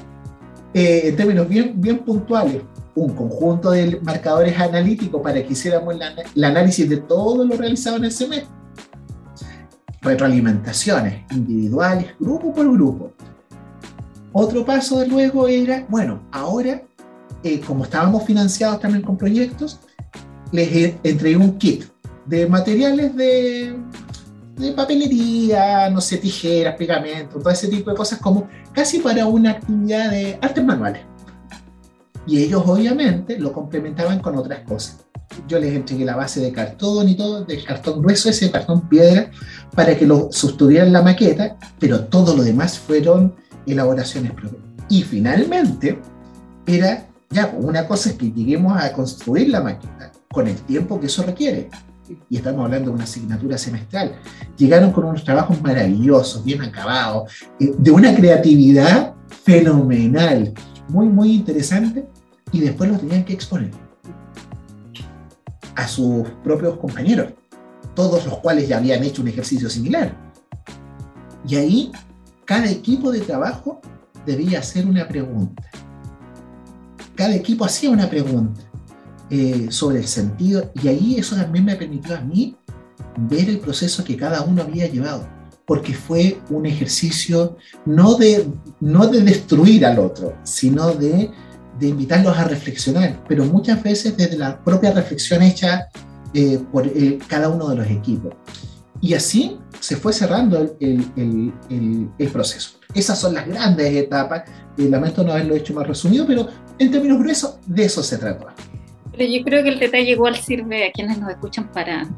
eh, 0.75 1.03
en 1.05 1.17
términos 1.17 1.49
bien, 1.49 1.81
bien 1.81 2.01
puntuales, 2.01 2.63
un 2.97 3.15
conjunto 3.15 3.71
de 3.71 4.01
marcadores 4.03 4.59
analíticos 4.59 5.23
para 5.23 5.43
que 5.43 5.53
hiciéramos 5.53 5.95
el 6.35 6.45
análisis 6.45 6.89
de 6.89 6.97
todo 6.97 7.45
lo 7.45 7.57
realizado 7.57 7.97
en 7.97 8.05
el 8.07 8.13
semestre. 8.13 8.51
Retroalimentaciones 10.03 11.25
individuales, 11.31 12.09
grupo 12.19 12.53
por 12.53 12.71
grupo. 12.73 13.13
Otro 14.33 14.65
paso 14.65 15.05
luego 15.07 15.47
era, 15.47 15.87
bueno, 15.89 16.23
ahora, 16.33 16.83
eh, 17.43 17.61
como 17.61 17.85
estábamos 17.85 18.25
financiados 18.25 18.81
también 18.81 19.03
con 19.03 19.17
proyectos, 19.17 19.81
les 20.53 20.97
entregué 21.03 21.37
un 21.37 21.59
kit 21.59 21.85
de 22.27 22.47
materiales 22.47 23.15
de, 23.15 23.77
de 24.57 24.73
papelería, 24.73 25.91
no 25.91 26.01
sé, 26.01 26.19
tijeras, 26.19 26.77
pegamento, 26.77 27.39
todo 27.39 27.51
ese 27.51 27.69
tipo 27.69 27.91
de 27.91 27.97
cosas 27.97 28.21
como 28.21 28.49
casi 28.73 29.01
para 29.01 29.27
una 29.27 29.53
actividad 29.53 30.11
de 30.11 30.39
artes 30.41 30.65
manuales. 30.65 31.03
Y 32.27 32.43
ellos 32.43 32.63
obviamente 32.67 33.39
lo 33.39 33.53
complementaban 33.53 34.21
con 34.21 34.37
otras 34.37 34.61
cosas. 34.61 34.99
Yo 35.49 35.59
les 35.59 35.75
entregué 35.75 36.05
la 36.05 36.15
base 36.15 36.41
de 36.41 36.53
cartón 36.53 37.09
y 37.09 37.17
todo, 37.17 37.45
del 37.45 37.65
cartón 37.65 38.01
grueso, 38.01 38.29
ese 38.29 38.51
cartón 38.51 38.89
piedra, 38.89 39.31
para 39.75 39.97
que 39.97 40.07
lo 40.07 40.29
sostuvieran 40.31 40.93
la 40.93 41.03
maqueta, 41.03 41.57
pero 41.79 42.05
todo 42.05 42.37
lo 42.37 42.43
demás 42.43 42.79
fueron 42.79 43.35
elaboraciones 43.67 44.33
propias. 44.33 44.63
Y 44.89 45.03
finalmente, 45.03 45.99
era, 46.67 47.07
ya, 47.31 47.51
pues, 47.51 47.65
una 47.65 47.87
cosa 47.87 48.11
es 48.11 48.17
que 48.17 48.31
lleguemos 48.31 48.77
a 48.81 48.93
construir 48.93 49.49
la 49.49 49.63
maqueta 49.63 50.13
con 50.31 50.49
el 50.49 50.57
tiempo 50.57 50.99
que 51.01 51.07
eso 51.07 51.23
requiere. 51.23 51.71
Y 52.29 52.37
estamos 52.37 52.65
hablando 52.65 52.91
de 52.91 52.95
una 52.97 53.05
asignatura 53.05 53.57
semestral. 53.57 54.17
Llegaron 54.57 54.93
con 54.93 55.05
unos 55.05 55.25
trabajos 55.25 55.63
maravillosos, 55.63 56.45
bien 56.45 56.61
acabados, 56.63 57.33
eh, 57.59 57.73
de 57.79 57.91
una 57.91 58.15
creatividad 58.15 59.15
fenomenal, 59.45 60.53
muy, 60.89 61.07
muy 61.07 61.33
interesante, 61.33 62.07
y 62.51 62.61
después 62.61 62.91
los 62.91 63.01
tenían 63.01 63.25
que 63.25 63.33
exponer 63.33 63.71
a 65.75 65.89
sus 65.89 66.29
propios 66.45 66.77
compañeros, 66.77 67.33
todos 67.95 68.27
los 68.27 68.39
cuales 68.39 68.69
ya 68.69 68.77
habían 68.77 69.03
hecho 69.03 69.23
un 69.23 69.29
ejercicio 69.29 69.71
similar. 69.71 70.15
Y 71.49 71.57
ahí 71.57 71.93
cada 72.45 72.71
equipo 72.71 73.11
de 73.11 73.21
trabajo 73.21 73.81
debía 74.27 74.61
hacer 74.61 74.87
una 74.87 75.09
pregunta. 75.09 75.63
Cada 77.15 77.35
equipo 77.35 77.65
hacía 77.65 77.91
una 77.91 78.09
pregunta 78.09 78.61
eh, 79.31 79.67
sobre 79.71 79.99
el 79.99 80.07
sentido 80.07 80.71
y 80.83 80.89
ahí 80.89 81.17
eso 81.17 81.37
también 81.37 81.65
me 81.65 81.77
permitió 81.77 82.17
a 82.17 82.21
mí 82.21 82.57
ver 83.17 83.49
el 83.49 83.59
proceso 83.59 84.05
que 84.05 84.17
cada 84.17 84.43
uno 84.43 84.63
había 84.63 84.87
llevado, 84.87 85.29
porque 85.67 85.93
fue 85.93 86.41
un 86.51 86.67
ejercicio 86.67 87.57
no 87.85 88.15
de, 88.15 88.49
no 88.81 89.07
de 89.07 89.21
destruir 89.21 89.85
al 89.85 89.99
otro, 89.99 90.35
sino 90.45 90.93
de 90.93 91.31
de 91.79 91.89
invitarlos 91.89 92.37
a 92.37 92.45
reflexionar, 92.45 93.25
pero 93.29 93.45
muchas 93.45 93.83
veces 93.83 94.17
desde 94.17 94.37
la 94.37 94.63
propia 94.63 94.93
reflexión 94.93 95.43
hecha 95.43 95.89
eh, 96.35 96.61
por 96.71 96.89
cada 97.27 97.49
uno 97.49 97.69
de 97.71 97.77
los 97.77 97.87
equipos. 97.89 98.35
Y 99.03 99.15
así 99.15 99.59
se 99.81 99.97
fue 99.97 100.13
cerrando 100.13 100.77
el, 100.79 101.05
el, 101.17 101.53
el, 102.19 102.29
proceso. 102.29 102.79
Esas 102.95 103.21
son 103.21 103.35
las 103.35 103.47
grandes 103.49 103.93
etapas. 103.95 104.45
Eh, 104.79 104.89
lamento 104.89 105.25
no 105.25 105.33
haberlo 105.33 105.57
hecho 105.57 105.75
más 105.75 105.89
resumido, 105.89 106.25
pero 106.25 106.49
en 106.79 106.91
términos 106.91 107.19
gruesos, 107.19 107.59
de 107.67 107.85
eso 107.85 108.03
se 108.03 108.17
trató. 108.17 108.47
Pero 109.11 109.25
yo 109.25 109.45
creo 109.45 109.63
que 109.65 109.71
el 109.71 109.81
detalle 109.81 110.13
igual 110.13 110.37
sirve 110.37 110.87
a 110.87 110.93
quienes 110.93 111.19
nos 111.19 111.31
escuchan 111.31 111.71
para, 111.73 112.09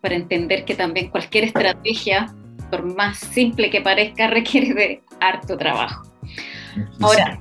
para 0.00 0.14
entender 0.14 0.64
que 0.64 0.74
también 0.74 1.10
cualquier 1.10 1.44
estrategia, 1.44 2.34
por 2.70 2.82
más 2.96 3.18
simple 3.18 3.70
que 3.70 3.82
parezca, 3.82 4.28
requiere 4.28 4.72
de 4.72 5.02
harto 5.20 5.58
trabajo. 5.58 6.08
Ahora, 7.00 7.38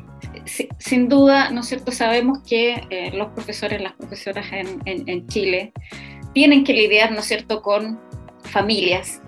sin 0.78 1.10
duda, 1.10 1.52
¿no 1.52 1.62
es 1.62 1.68
cierto? 1.68 1.92
Sabemos 1.92 2.40
que 2.48 2.86
eh, 2.90 3.12
los 3.14 3.30
profesores, 3.30 3.82
las 3.82 3.94
profesoras 3.94 4.46
en, 4.52 5.28
Chile 5.28 5.74
tienen 6.34 6.64
que 6.64 6.74
lidiar, 6.74 7.12
¿no 7.12 7.20
es 7.20 7.26
cierto?, 7.26 7.62
con 7.62 8.00
familias 8.48 9.22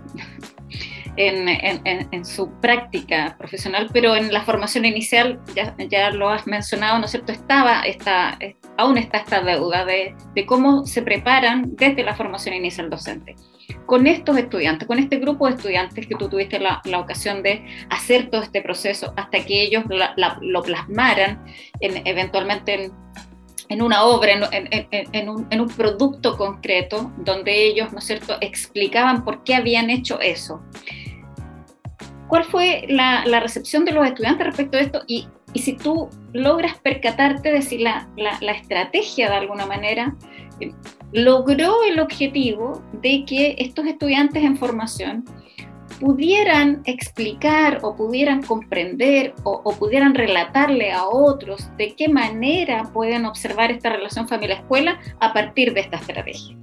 en, 1.19 2.25
su 2.25 2.49
práctica 2.61 3.35
profesional, 3.38 3.89
pero 3.91 4.15
en 4.15 4.31
la 4.31 4.41
formación 4.43 4.85
inicial, 4.85 5.39
ya, 5.89 6.11
lo 6.11 6.29
has 6.29 6.47
mencionado, 6.47 6.97
¿no 6.99 7.05
es 7.05 7.11
cierto?, 7.11 7.31
estaba, 7.31 7.81
está, 7.81 8.38
aún 8.77 8.97
está 8.97 9.19
esta 9.19 9.41
deuda 9.41 9.85
de, 9.85 10.15
cómo 10.45 10.85
se 10.85 11.01
preparan 11.01 11.75
desde 11.75 12.03
la 12.03 12.15
formación 12.15 12.55
inicial 12.55 12.89
docente 12.89 13.35
con 13.85 14.07
estos 14.07 14.38
estudiantes, 14.38 14.88
con 14.88 14.99
este 14.99 15.17
grupo 15.17 15.47
de 15.47 15.55
estudiantes 15.55 16.07
que 16.07 16.15
tú 16.15 16.29
tuviste 16.29 16.59
la, 16.59 16.81
ocasión 16.98 17.44
de 17.44 17.65
hacer 17.89 18.29
todo 18.29 18.41
este 18.41 18.61
proceso 18.61 19.13
hasta 19.15 19.44
que 19.46 19.61
ellos 19.61 19.83
lo 20.41 20.63
plasmaran 20.63 21.44
en, 21.79 22.07
eventualmente 22.07 22.85
en, 22.85 22.91
una 23.82 24.03
obra, 24.03 24.32
en, 24.51 25.29
un, 25.29 25.70
producto 25.70 26.38
concreto, 26.38 27.12
donde 27.18 27.68
ellos, 27.68 27.92
¿no 27.94 28.00
es 28.00 28.05
cierto?, 28.05 28.38
explicaban 28.42 29.24
por 29.24 29.44
qué 29.44 29.55
habían 29.55 29.90
hecho 29.90 30.20
eso. 30.20 30.62
¿Cuál 32.27 32.46
fue 32.46 32.86
la, 32.90 33.24
recepción 33.40 33.86
de 33.86 33.92
los 33.92 34.05
estudiantes 34.05 34.48
respecto 34.48 34.77
a 34.77 34.82
esto? 34.82 35.01
Y, 35.08 35.27
si 35.55 35.74
tú 35.74 36.10
logras 36.32 36.77
percatarte 36.77 37.51
de 37.51 37.64
si 37.64 37.79
la, 37.79 38.08
la 38.18 38.51
estrategia 38.51 39.32
de 39.32 39.36
alguna 39.36 39.66
manera 39.66 40.16
logró 41.12 41.84
el 41.90 42.00
objetivo 42.00 42.84
de 42.94 43.25
que 43.25 43.55
estos 43.58 43.86
estudiantes 43.88 44.44
en 44.44 44.58
formación 44.58 45.25
pudieran 45.99 46.81
explicar 46.85 47.79
o 47.81 47.95
pudieran 47.95 48.41
comprender 48.43 49.33
o, 49.43 49.61
pudieran 49.73 50.15
relatarle 50.15 50.91
a 50.91 51.07
otros 51.07 51.69
de 51.77 51.95
qué 51.95 52.09
manera 52.09 52.89
pueden 52.93 53.25
observar 53.25 53.71
esta 53.71 53.89
relación 53.89 54.27
familia-escuela 54.27 54.99
a 55.19 55.33
partir 55.33 55.73
de 55.73 55.81
esta 55.81 55.97
estrategia. 55.97 56.57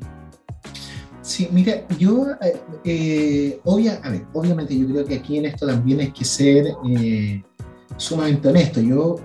Sí, 1.23 1.49
mira, 1.51 1.87
yo, 1.99 2.29
eh, 2.41 2.61
eh, 2.85 3.61
obviamente 3.65 4.79
yo 4.79 4.87
creo 4.87 5.05
que 5.05 5.17
aquí 5.17 5.39
en 5.39 5.47
esto 5.47 5.67
también 5.67 6.01
hay 6.01 6.13
que 6.13 6.25
ser 6.25 6.67
eh, 6.89 7.43
sumamente 7.97 8.49
honesto. 8.49 8.81
Yo 8.81 9.17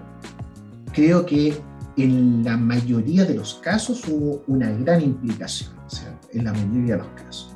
creo 0.93 1.25
que 1.25 1.53
en 1.97 2.43
la 2.43 2.57
mayoría 2.57 3.25
de 3.25 3.35
los 3.35 3.55
casos 3.55 4.07
hubo 4.07 4.43
una 4.47 4.71
gran 4.71 5.01
implicación, 5.01 5.71
en 6.33 6.45
la 6.45 6.53
mayoría 6.53 6.95
de 6.95 7.03
los 7.03 7.07
casos. 7.09 7.50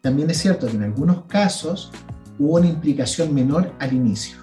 También 0.00 0.30
es 0.30 0.38
cierto 0.38 0.66
que 0.66 0.76
en 0.76 0.84
algunos 0.84 1.24
casos 1.26 1.90
hubo 2.38 2.56
una 2.56 2.66
implicación 2.66 3.34
menor 3.34 3.72
al 3.78 3.92
inicio. 3.92 4.38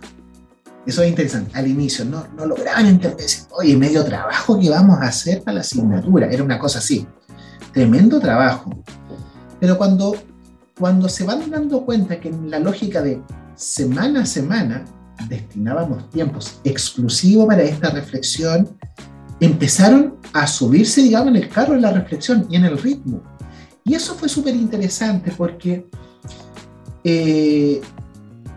Eso 0.85 1.01
es 1.01 1.09
interesante, 1.09 1.51
al 1.57 1.67
inicio 1.67 2.05
no, 2.05 2.25
no 2.37 2.45
lograban 2.45 2.85
entender, 2.85 3.25
oye, 3.51 3.75
medio 3.75 4.05
trabajo 4.05 4.57
que 4.57 4.69
vamos 4.69 4.99
a 5.01 5.07
hacer 5.07 5.43
para 5.43 5.55
la 5.55 5.61
asignatura, 5.61 6.27
era 6.27 6.43
una 6.43 6.57
cosa 6.57 6.79
así, 6.79 7.05
tremendo 7.73 8.19
trabajo. 8.21 8.69
Pero 9.59 9.77
cuando, 9.77 10.15
cuando 10.79 11.09
se 11.09 11.25
van 11.25 11.49
dando 11.49 11.85
cuenta 11.85 12.19
que 12.19 12.29
en 12.29 12.49
la 12.49 12.59
lógica 12.59 13.01
de 13.01 13.21
semana 13.55 14.21
a 14.21 14.25
semana 14.25 14.85
destinábamos 15.27 16.09
tiempos 16.09 16.61
exclusivos 16.63 17.47
para 17.47 17.63
esta 17.63 17.89
reflexión, 17.89 18.77
empezaron 19.39 20.15
a 20.31 20.47
subirse, 20.47 21.01
digamos, 21.01 21.29
en 21.29 21.37
el 21.37 21.49
carro 21.49 21.73
en 21.73 21.81
la 21.81 21.91
reflexión 21.91 22.47
y 22.49 22.55
en 22.55 22.65
el 22.65 22.77
ritmo. 22.77 23.21
Y 23.87 23.95
eso 23.95 24.15
fue 24.15 24.27
súper 24.27 24.53
interesante 24.53 25.31
porque 25.31 25.87
eh, 27.05 27.79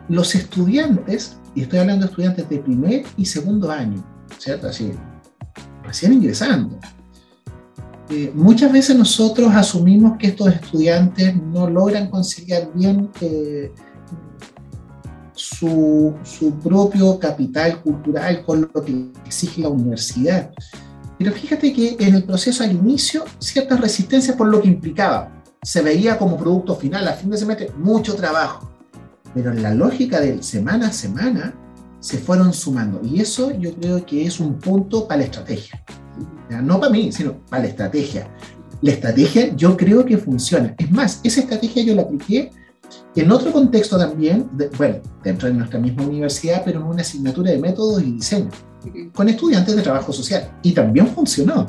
los 0.09 0.35
estudiantes, 0.35 1.39
y 1.55 1.63
estoy 1.63 1.79
hablando 1.79 2.05
de 2.05 2.11
estudiantes 2.11 2.49
de 2.49 2.59
primer 2.59 3.05
y 3.17 3.25
segundo 3.25 3.71
año, 3.71 4.05
¿cierto? 4.39 4.67
Así, 4.67 4.91
recién 5.85 6.15
ingresando. 6.15 6.77
Eh, 8.09 8.33
muchas 8.35 8.73
veces 8.73 8.97
nosotros 8.97 9.53
asumimos 9.55 10.19
que 10.19 10.27
estos 10.27 10.49
estudiantes 10.49 11.37
no 11.37 11.71
logran 11.71 12.11
conciliar 12.11 12.69
bien 12.75 13.09
eh, 13.21 13.73
su, 15.35 16.13
su, 16.25 16.53
propio 16.59 17.21
capital 17.21 17.81
cultural 17.83 18.45
con 18.45 18.69
lo 18.75 18.83
que 18.83 19.13
exige 19.25 19.63
la 19.63 19.69
universidad. 19.69 20.51
Pero 21.21 21.33
fíjate 21.33 21.71
que 21.75 21.97
en 21.99 22.15
el 22.15 22.25
proceso 22.25 22.65
al 22.65 22.73
inicio, 22.73 23.27
ciertas 23.41 23.79
resistencias 23.79 24.35
por 24.35 24.49
lo 24.49 24.63
que 24.63 24.69
implicaba. 24.69 25.43
Se 25.63 25.83
veía 25.83 26.17
como 26.17 26.39
producto 26.39 26.75
final, 26.77 27.07
a 27.07 27.13
fin 27.13 27.29
de 27.29 27.37
semestre, 27.37 27.71
mucho 27.77 28.15
trabajo. 28.15 28.73
Pero 29.35 29.51
en 29.51 29.63
la 29.63 29.75
lógica 29.75 30.19
del 30.19 30.43
semana 30.43 30.87
a 30.87 30.93
semana, 30.93 31.55
se 32.01 32.17
fueron 32.17 32.55
sumando. 32.55 33.03
Y 33.05 33.21
eso 33.21 33.51
yo 33.51 33.75
creo 33.75 34.07
que 34.07 34.25
es 34.25 34.41
un 34.41 34.59
punto 34.59 35.07
para 35.07 35.19
la 35.19 35.25
estrategia. 35.25 35.85
No 36.63 36.81
para 36.81 36.91
mí, 36.91 37.13
sino 37.13 37.37
para 37.51 37.65
la 37.65 37.69
estrategia. 37.69 38.27
La 38.81 38.93
estrategia 38.93 39.55
yo 39.55 39.77
creo 39.77 40.07
que 40.07 40.17
funciona. 40.17 40.75
Es 40.79 40.91
más, 40.91 41.21
esa 41.23 41.41
estrategia 41.41 41.83
yo 41.83 41.95
la 41.95 42.01
apliqué 42.01 42.51
en 43.17 43.31
otro 43.31 43.53
contexto 43.53 43.99
también, 43.99 44.49
bueno, 44.77 44.97
dentro 45.23 45.49
de 45.49 45.55
nuestra 45.55 45.79
misma 45.79 46.05
universidad, 46.05 46.63
pero 46.65 46.81
en 46.81 46.87
una 46.87 47.03
asignatura 47.03 47.51
de 47.51 47.59
métodos 47.59 48.03
y 48.03 48.13
diseño, 48.13 48.51
con 49.15 49.29
estudiantes 49.29 49.77
de 49.77 49.83
trabajo 49.83 50.13
social. 50.13 50.51
Y 50.63 50.73
también 50.73 51.09
funcionó. 51.09 51.67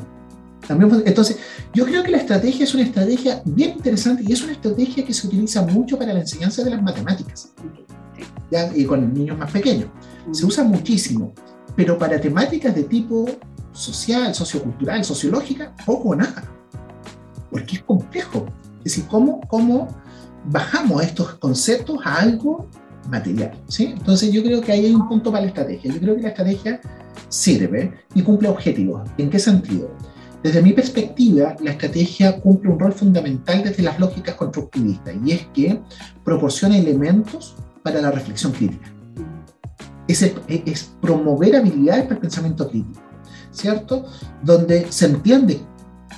También 0.66 1.02
Entonces, 1.04 1.38
yo 1.74 1.84
creo 1.84 2.02
que 2.02 2.10
la 2.10 2.18
estrategia 2.18 2.64
es 2.64 2.74
una 2.74 2.84
estrategia 2.84 3.42
bien 3.44 3.72
interesante 3.72 4.22
y 4.26 4.32
es 4.32 4.42
una 4.42 4.52
estrategia 4.52 5.04
que 5.04 5.12
se 5.12 5.26
utiliza 5.26 5.62
mucho 5.62 5.98
para 5.98 6.12
la 6.12 6.20
enseñanza 6.20 6.62
de 6.62 6.70
las 6.70 6.82
matemáticas. 6.82 7.52
Y 8.74 8.84
con 8.84 9.12
niños 9.12 9.38
más 9.38 9.50
pequeños. 9.50 9.88
Se 10.30 10.46
usa 10.46 10.62
muchísimo, 10.62 11.32
pero 11.74 11.98
para 11.98 12.20
temáticas 12.20 12.74
de 12.74 12.84
tipo 12.84 13.26
social, 13.72 14.34
sociocultural, 14.34 15.04
sociológica, 15.04 15.74
poco 15.84 16.10
o 16.10 16.14
nada. 16.14 16.44
Porque 17.50 17.76
es 17.76 17.82
complejo. 17.82 18.46
Es 18.78 18.84
decir, 18.84 19.06
¿cómo, 19.08 19.40
cómo 19.48 19.88
bajamos 20.46 21.02
estos 21.02 21.34
conceptos 21.34 21.98
a 22.04 22.20
algo 22.20 22.68
material. 23.08 23.52
¿sí? 23.68 23.94
Entonces 23.96 24.32
yo 24.32 24.42
creo 24.42 24.60
que 24.60 24.72
ahí 24.72 24.86
hay 24.86 24.94
un 24.94 25.08
punto 25.08 25.30
para 25.30 25.42
la 25.42 25.48
estrategia. 25.48 25.92
Yo 25.92 26.00
creo 26.00 26.16
que 26.16 26.22
la 26.22 26.28
estrategia 26.28 26.80
sirve 27.28 27.92
y 28.14 28.22
cumple 28.22 28.48
objetivos. 28.48 29.08
¿En 29.18 29.30
qué 29.30 29.38
sentido? 29.38 29.90
Desde 30.42 30.60
mi 30.60 30.72
perspectiva, 30.72 31.56
la 31.60 31.70
estrategia 31.70 32.40
cumple 32.40 32.70
un 32.70 32.78
rol 32.78 32.92
fundamental 32.92 33.62
desde 33.62 33.82
las 33.82 33.98
lógicas 34.00 34.34
constructivistas 34.34 35.14
y 35.24 35.32
es 35.32 35.46
que 35.54 35.80
proporciona 36.24 36.76
elementos 36.76 37.54
para 37.82 38.00
la 38.00 38.10
reflexión 38.10 38.52
crítica. 38.52 38.92
Es, 40.08 40.22
es 40.48 40.94
promover 41.00 41.54
habilidades 41.54 42.04
para 42.04 42.16
el 42.16 42.20
pensamiento 42.20 42.68
crítico, 42.68 43.00
¿cierto? 43.52 44.04
Donde 44.42 44.90
se 44.90 45.06
entiende 45.06 45.60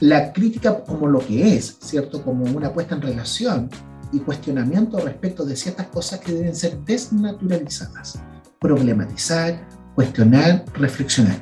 la 0.00 0.32
crítica 0.32 0.82
como 0.84 1.06
lo 1.06 1.18
que 1.18 1.56
es, 1.56 1.76
¿cierto? 1.80 2.22
Como 2.22 2.44
una 2.44 2.72
puesta 2.72 2.94
en 2.94 3.02
relación 3.02 3.68
y 4.14 4.20
cuestionamiento 4.20 4.98
respecto 4.98 5.44
de 5.44 5.56
ciertas 5.56 5.88
cosas 5.88 6.20
que 6.20 6.32
deben 6.32 6.54
ser 6.54 6.78
desnaturalizadas. 6.78 8.20
Problematizar, 8.60 9.66
cuestionar, 9.94 10.64
reflexionar. 10.74 11.36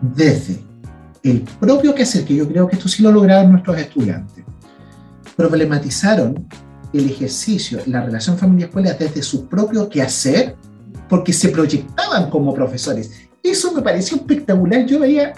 Desde 0.00 0.62
el 1.22 1.42
propio 1.42 1.94
quehacer, 1.94 2.24
que 2.24 2.34
yo 2.34 2.48
creo 2.48 2.68
que 2.68 2.76
esto 2.76 2.88
sí 2.88 3.02
lo 3.02 3.12
lograron 3.12 3.52
nuestros 3.52 3.78
estudiantes, 3.78 4.44
problematizaron 5.36 6.48
el 6.92 7.10
ejercicio, 7.10 7.80
la 7.86 8.04
relación 8.04 8.36
familia-escuela 8.38 8.92
desde 8.94 9.22
su 9.22 9.46
propio 9.48 9.88
quehacer, 9.88 10.56
porque 11.08 11.32
se 11.32 11.48
proyectaban 11.50 12.30
como 12.30 12.54
profesores. 12.54 13.28
Eso 13.42 13.72
me 13.72 13.82
pareció 13.82 14.16
espectacular. 14.16 14.84
Yo 14.84 14.98
veía 15.00 15.32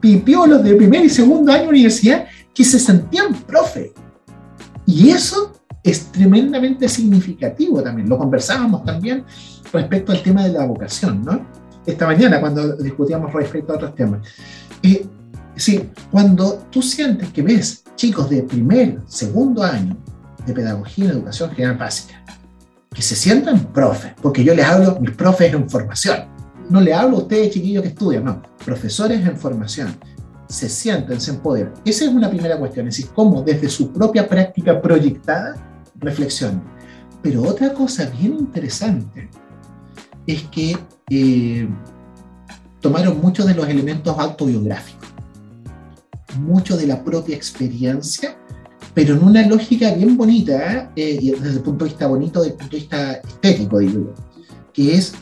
pipiolos 0.00 0.62
de 0.62 0.74
primer 0.74 1.04
y 1.04 1.10
segundo 1.10 1.52
año 1.52 1.64
de 1.64 1.68
universidad 1.70 2.26
que 2.54 2.64
se 2.64 2.78
sentían 2.78 3.34
profe. 3.44 3.92
Y 4.84 5.10
eso 5.10 5.52
es 5.86 6.10
tremendamente 6.10 6.88
significativo 6.88 7.80
también. 7.80 8.08
Lo 8.08 8.18
conversábamos 8.18 8.84
también 8.84 9.24
respecto 9.72 10.10
al 10.10 10.22
tema 10.22 10.44
de 10.44 10.52
la 10.52 10.66
vocación, 10.66 11.24
¿no? 11.24 11.46
Esta 11.86 12.06
mañana 12.06 12.40
cuando 12.40 12.76
discutíamos 12.76 13.32
respecto 13.32 13.72
a 13.72 13.76
otros 13.76 13.94
temas. 13.94 14.26
Eh, 14.82 15.06
sí, 15.54 15.88
cuando 16.10 16.66
tú 16.70 16.82
sientes 16.82 17.32
que 17.32 17.42
ves 17.42 17.84
chicos 17.94 18.28
de 18.28 18.42
primer, 18.42 19.00
segundo 19.06 19.62
año 19.62 19.96
de 20.44 20.52
pedagogía 20.52 21.04
y 21.04 21.08
educación 21.08 21.50
general 21.50 21.78
básica, 21.78 22.20
que 22.92 23.02
se 23.02 23.14
sientan 23.14 23.72
profes, 23.72 24.12
porque 24.20 24.42
yo 24.42 24.54
les 24.54 24.66
hablo, 24.66 24.98
mis 25.00 25.12
profes 25.12 25.54
en 25.54 25.70
formación, 25.70 26.24
no 26.68 26.80
le 26.80 26.92
hablo 26.94 27.18
a 27.18 27.20
ustedes 27.20 27.50
chiquillos 27.50 27.82
que 27.82 27.90
estudian, 27.90 28.24
no, 28.24 28.42
profesores 28.64 29.24
en 29.24 29.36
formación, 29.36 29.96
se 30.48 30.68
sienten, 30.68 31.20
se 31.20 31.30
empoderan. 31.30 31.74
Esa 31.84 32.06
es 32.06 32.10
una 32.10 32.28
primera 32.28 32.58
cuestión, 32.58 32.88
es 32.88 32.96
decir, 32.96 33.12
cómo 33.14 33.42
desde 33.42 33.68
su 33.68 33.92
propia 33.92 34.28
práctica 34.28 34.80
proyectada 34.80 35.75
reflexionan. 36.00 36.62
Pero 37.22 37.42
otra 37.42 37.72
cosa 37.72 38.06
bien 38.06 38.36
interesante 38.38 39.28
es 40.26 40.42
que 40.44 40.76
eh, 41.10 41.68
tomaron 42.80 43.20
muchos 43.20 43.46
de 43.46 43.54
los 43.54 43.68
elementos 43.68 44.16
autobiográficos, 44.18 45.08
mucho 46.38 46.76
de 46.76 46.86
la 46.86 47.02
propia 47.02 47.36
experiencia, 47.36 48.36
pero 48.94 49.14
en 49.14 49.22
una 49.22 49.46
lógica 49.46 49.92
bien 49.92 50.16
bonita, 50.16 50.90
eh, 50.96 51.18
desde 51.20 51.58
el 51.58 51.62
punto 51.62 51.84
de 51.84 51.90
vista 51.90 52.06
bonito, 52.06 52.40
desde 52.40 52.52
el 52.52 52.58
punto 52.58 52.76
de 52.76 52.80
vista 52.80 53.12
estético, 53.12 53.78
digo 53.78 54.14
que 54.72 54.94
es 54.94 55.14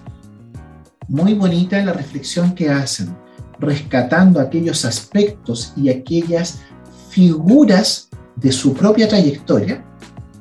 muy 1.08 1.34
bonita 1.34 1.82
la 1.84 1.92
reflexión 1.92 2.54
que 2.54 2.68
hacen, 2.68 3.16
rescatando 3.58 4.40
aquellos 4.40 4.84
aspectos 4.84 5.72
y 5.76 5.88
aquellas 5.88 6.60
figuras 7.10 8.08
de 8.36 8.50
su 8.50 8.74
propia 8.74 9.08
trayectoria 9.08 9.84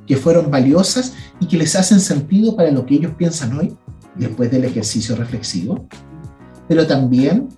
que 0.06 0.18
fueron 0.18 0.52
valiosas 0.52 1.14
y 1.40 1.48
que 1.48 1.58
les 1.58 1.76
hacen 1.76 2.00
sentido 2.00 2.56
para 2.56 2.72
lo 2.72 2.86
que 2.86 2.96
ellos 2.96 3.14
piensan 3.18 3.58
hoy, 3.58 3.76
después 4.16 4.52
del 4.52 4.66
ejercicio 4.66 5.16
reflexivo, 5.16 5.88
pero 6.68 6.86
también 6.86 7.50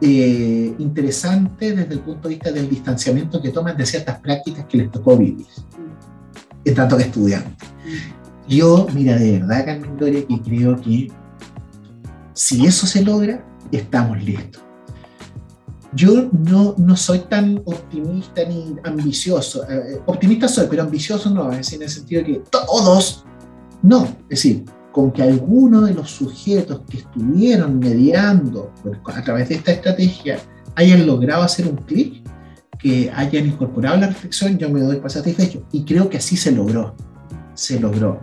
eh, 0.00 0.74
interesante 0.78 1.74
desde 1.74 1.94
el 1.94 2.00
punto 2.00 2.28
de 2.28 2.34
vista 2.34 2.52
del 2.52 2.68
distanciamiento 2.68 3.40
que 3.40 3.50
toman 3.50 3.76
de 3.76 3.86
ciertas 3.86 4.18
prácticas 4.20 4.66
que 4.66 4.78
les 4.78 4.90
tocó 4.90 5.16
vivir, 5.16 5.46
en 6.64 6.74
tanto 6.74 6.96
que 6.96 7.04
estudiantes. 7.04 7.68
Yo, 8.48 8.86
mira, 8.92 9.16
de 9.16 9.38
verdad, 9.38 9.64
Carmen 9.64 9.96
Gloria, 9.96 10.26
que 10.26 10.40
creo 10.42 10.80
que 10.80 11.10
si 12.34 12.66
eso 12.66 12.86
se 12.86 13.02
logra, 13.02 13.44
estamos 13.70 14.22
listos. 14.22 14.62
Yo 15.94 16.30
no, 16.32 16.74
no 16.78 16.96
soy 16.96 17.20
tan 17.20 17.60
optimista 17.64 18.44
ni 18.44 18.76
ambicioso. 18.84 19.64
Eh, 19.68 20.00
optimista 20.06 20.48
soy, 20.48 20.66
pero 20.68 20.82
ambicioso 20.82 21.30
no, 21.30 21.50
es 21.50 21.58
decir, 21.58 21.76
en 21.76 21.82
el 21.82 21.90
sentido 21.90 22.22
de 22.22 22.26
que 22.26 22.42
todos, 22.50 23.24
no. 23.82 24.04
Es 24.04 24.42
decir, 24.42 24.64
con 24.90 25.12
que 25.12 25.22
alguno 25.22 25.82
de 25.82 25.94
los 25.94 26.10
sujetos 26.10 26.82
que 26.88 26.98
estuvieron 26.98 27.78
mediando 27.78 28.72
a 29.04 29.22
través 29.22 29.48
de 29.48 29.56
esta 29.56 29.72
estrategia 29.72 30.38
hayan 30.74 31.06
logrado 31.06 31.42
hacer 31.42 31.66
un 31.66 31.76
clic, 31.76 32.22
que 32.78 33.12
hayan 33.14 33.46
incorporado 33.46 33.96
la 33.98 34.08
reflexión, 34.08 34.58
yo 34.58 34.68
me 34.68 34.80
doy 34.80 34.96
por 34.96 35.10
satisfecho. 35.10 35.62
Y 35.70 35.84
creo 35.84 36.08
que 36.10 36.16
así 36.16 36.36
se 36.36 36.50
logró. 36.50 36.96
Se 37.54 37.78
logró 37.78 38.20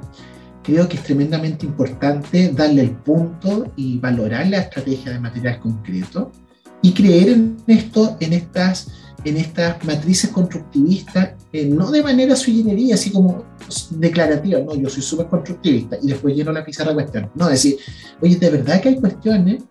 creo 0.70 0.88
que 0.88 0.98
es 0.98 1.04
tremendamente 1.04 1.66
importante 1.66 2.52
darle 2.52 2.84
el 2.84 2.92
punto 2.92 3.72
y 3.76 3.98
valorar 3.98 4.48
la 4.48 4.60
estrategia 4.60 5.14
de 5.14 5.20
material 5.20 5.60
concreto 5.60 6.32
y 6.82 6.94
creer 6.94 7.30
en 7.30 7.58
esto, 7.68 8.18
en 8.20 8.34
estas, 8.34 8.88
en 9.24 9.38
estas 9.38 9.84
matrices 9.84 10.30
constructivistas, 10.30 11.32
eh, 11.52 11.66
no 11.66 11.92
de 11.92 12.04
manera 12.04 12.36
sui 12.36 12.92
así 12.92 13.12
como 13.12 13.44
declarativa, 13.92 14.60
no, 14.60 14.76
yo 14.76 14.90
soy 14.90 15.02
súper 15.02 15.28
constructivista 15.28 15.98
y 16.02 16.08
después 16.08 16.36
lleno 16.36 16.52
la 16.52 16.64
pizarra 16.64 16.94
cuestión. 16.94 17.30
No, 17.36 17.48
decir, 17.48 17.78
oye, 18.22 18.38
de 18.38 18.50
verdad 18.50 18.82
que 18.82 18.90
hay 18.90 18.96
cuestiones 19.00 19.64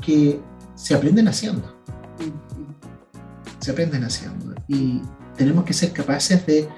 que 0.00 0.40
se 0.74 0.94
aprenden 0.94 1.28
haciendo. 1.28 1.74
Se 3.58 3.70
aprenden 3.70 4.04
haciendo. 4.04 4.54
Y 4.68 5.00
tenemos 5.36 5.64
que 5.64 5.72
ser 5.72 5.92
capaces 5.92 6.44
de 6.46 6.68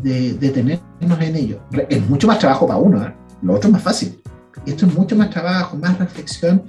de, 0.00 0.34
detenernos 0.34 1.20
en 1.20 1.36
ello. 1.36 1.60
Es 1.88 2.08
mucho 2.08 2.26
más 2.26 2.38
trabajo 2.38 2.66
para 2.66 2.78
uno, 2.78 3.04
¿eh? 3.04 3.14
lo 3.42 3.54
otro 3.54 3.68
es 3.68 3.72
más 3.72 3.82
fácil. 3.82 4.20
Esto 4.66 4.86
es 4.86 4.94
mucho 4.94 5.16
más 5.16 5.30
trabajo, 5.30 5.76
más 5.76 5.98
reflexión, 5.98 6.62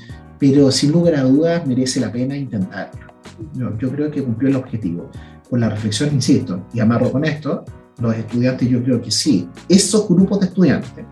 pero 0.43 0.69
sin 0.71 0.91
lugar 0.91 1.15
a 1.15 1.23
dudas 1.23 1.65
merece 1.65 2.01
la 2.01 2.11
pena 2.11 2.35
intentarlo. 2.35 3.13
Yo, 3.55 3.89
creo 3.89 4.11
que 4.11 4.21
cumplió 4.21 4.49
el 4.49 4.57
objetivo. 4.57 5.09
Con 5.49 5.61
la 5.61 5.69
reflexión, 5.69 6.13
insisto, 6.13 6.67
y 6.73 6.81
amarro 6.81 7.09
con 7.13 7.23
esto, 7.23 7.63
los 8.01 8.13
estudiantes 8.13 8.67
yo 8.67 8.83
creo 8.83 9.01
que 9.01 9.09
sí, 9.09 9.47
esos 9.69 10.05
grupos 10.05 10.41
de 10.41 10.47
estudiantes 10.47 11.05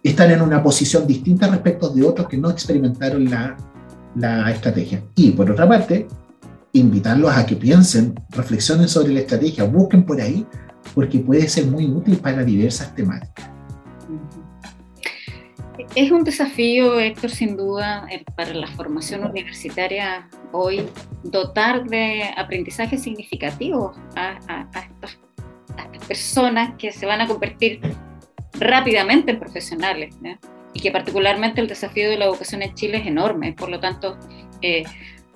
están 0.00 0.30
en 0.30 0.42
una 0.42 0.62
posición 0.62 1.08
distinta 1.08 1.48
respecto 1.48 1.88
de 1.88 2.04
otros 2.04 2.28
que 2.28 2.38
no 2.38 2.50
experimentaron 2.50 3.28
la, 3.28 3.56
la 4.14 4.48
estrategia. 4.52 5.02
Y 5.16 5.32
por 5.32 5.50
otra 5.50 5.68
parte, 5.68 6.06
invitarlos 6.74 7.36
a 7.36 7.44
que 7.44 7.56
piensen, 7.56 8.14
reflexionen 8.30 8.86
sobre 8.86 9.12
la 9.12 9.20
estrategia, 9.20 9.64
busquen 9.64 10.06
por 10.06 10.20
ahí, 10.20 10.46
porque 10.94 11.18
puede 11.18 11.48
ser 11.48 11.66
muy 11.66 11.86
útil 11.86 12.16
para 12.18 12.44
diversas 12.44 12.94
temáticas. 12.94 13.51
Es 15.94 16.10
un 16.10 16.24
desafío, 16.24 16.98
Héctor, 16.98 17.30
sin 17.30 17.54
duda, 17.54 18.08
para 18.34 18.54
la 18.54 18.66
formación 18.66 19.24
universitaria 19.24 20.26
hoy, 20.50 20.88
dotar 21.22 21.84
de 21.84 22.30
aprendizaje 22.34 22.96
significativo 22.96 23.92
a, 24.16 24.38
estas, 24.74 25.18
personas 26.08 26.74
que 26.78 26.92
se 26.92 27.06
van 27.06 27.20
a 27.20 27.28
convertir 27.28 27.80
rápidamente 28.54 29.32
en 29.32 29.38
profesionales. 29.38 30.16
Y 30.72 30.80
que 30.80 30.90
particularmente 30.90 31.60
el 31.60 31.68
desafío 31.68 32.08
de 32.08 32.16
la 32.16 32.24
educación 32.24 32.62
en 32.62 32.74
Chile 32.74 32.98
es 32.98 33.06
enorme. 33.06 33.52
Por 33.52 33.68
lo 33.68 33.78
tanto, 33.78 34.18
eh, 34.62 34.84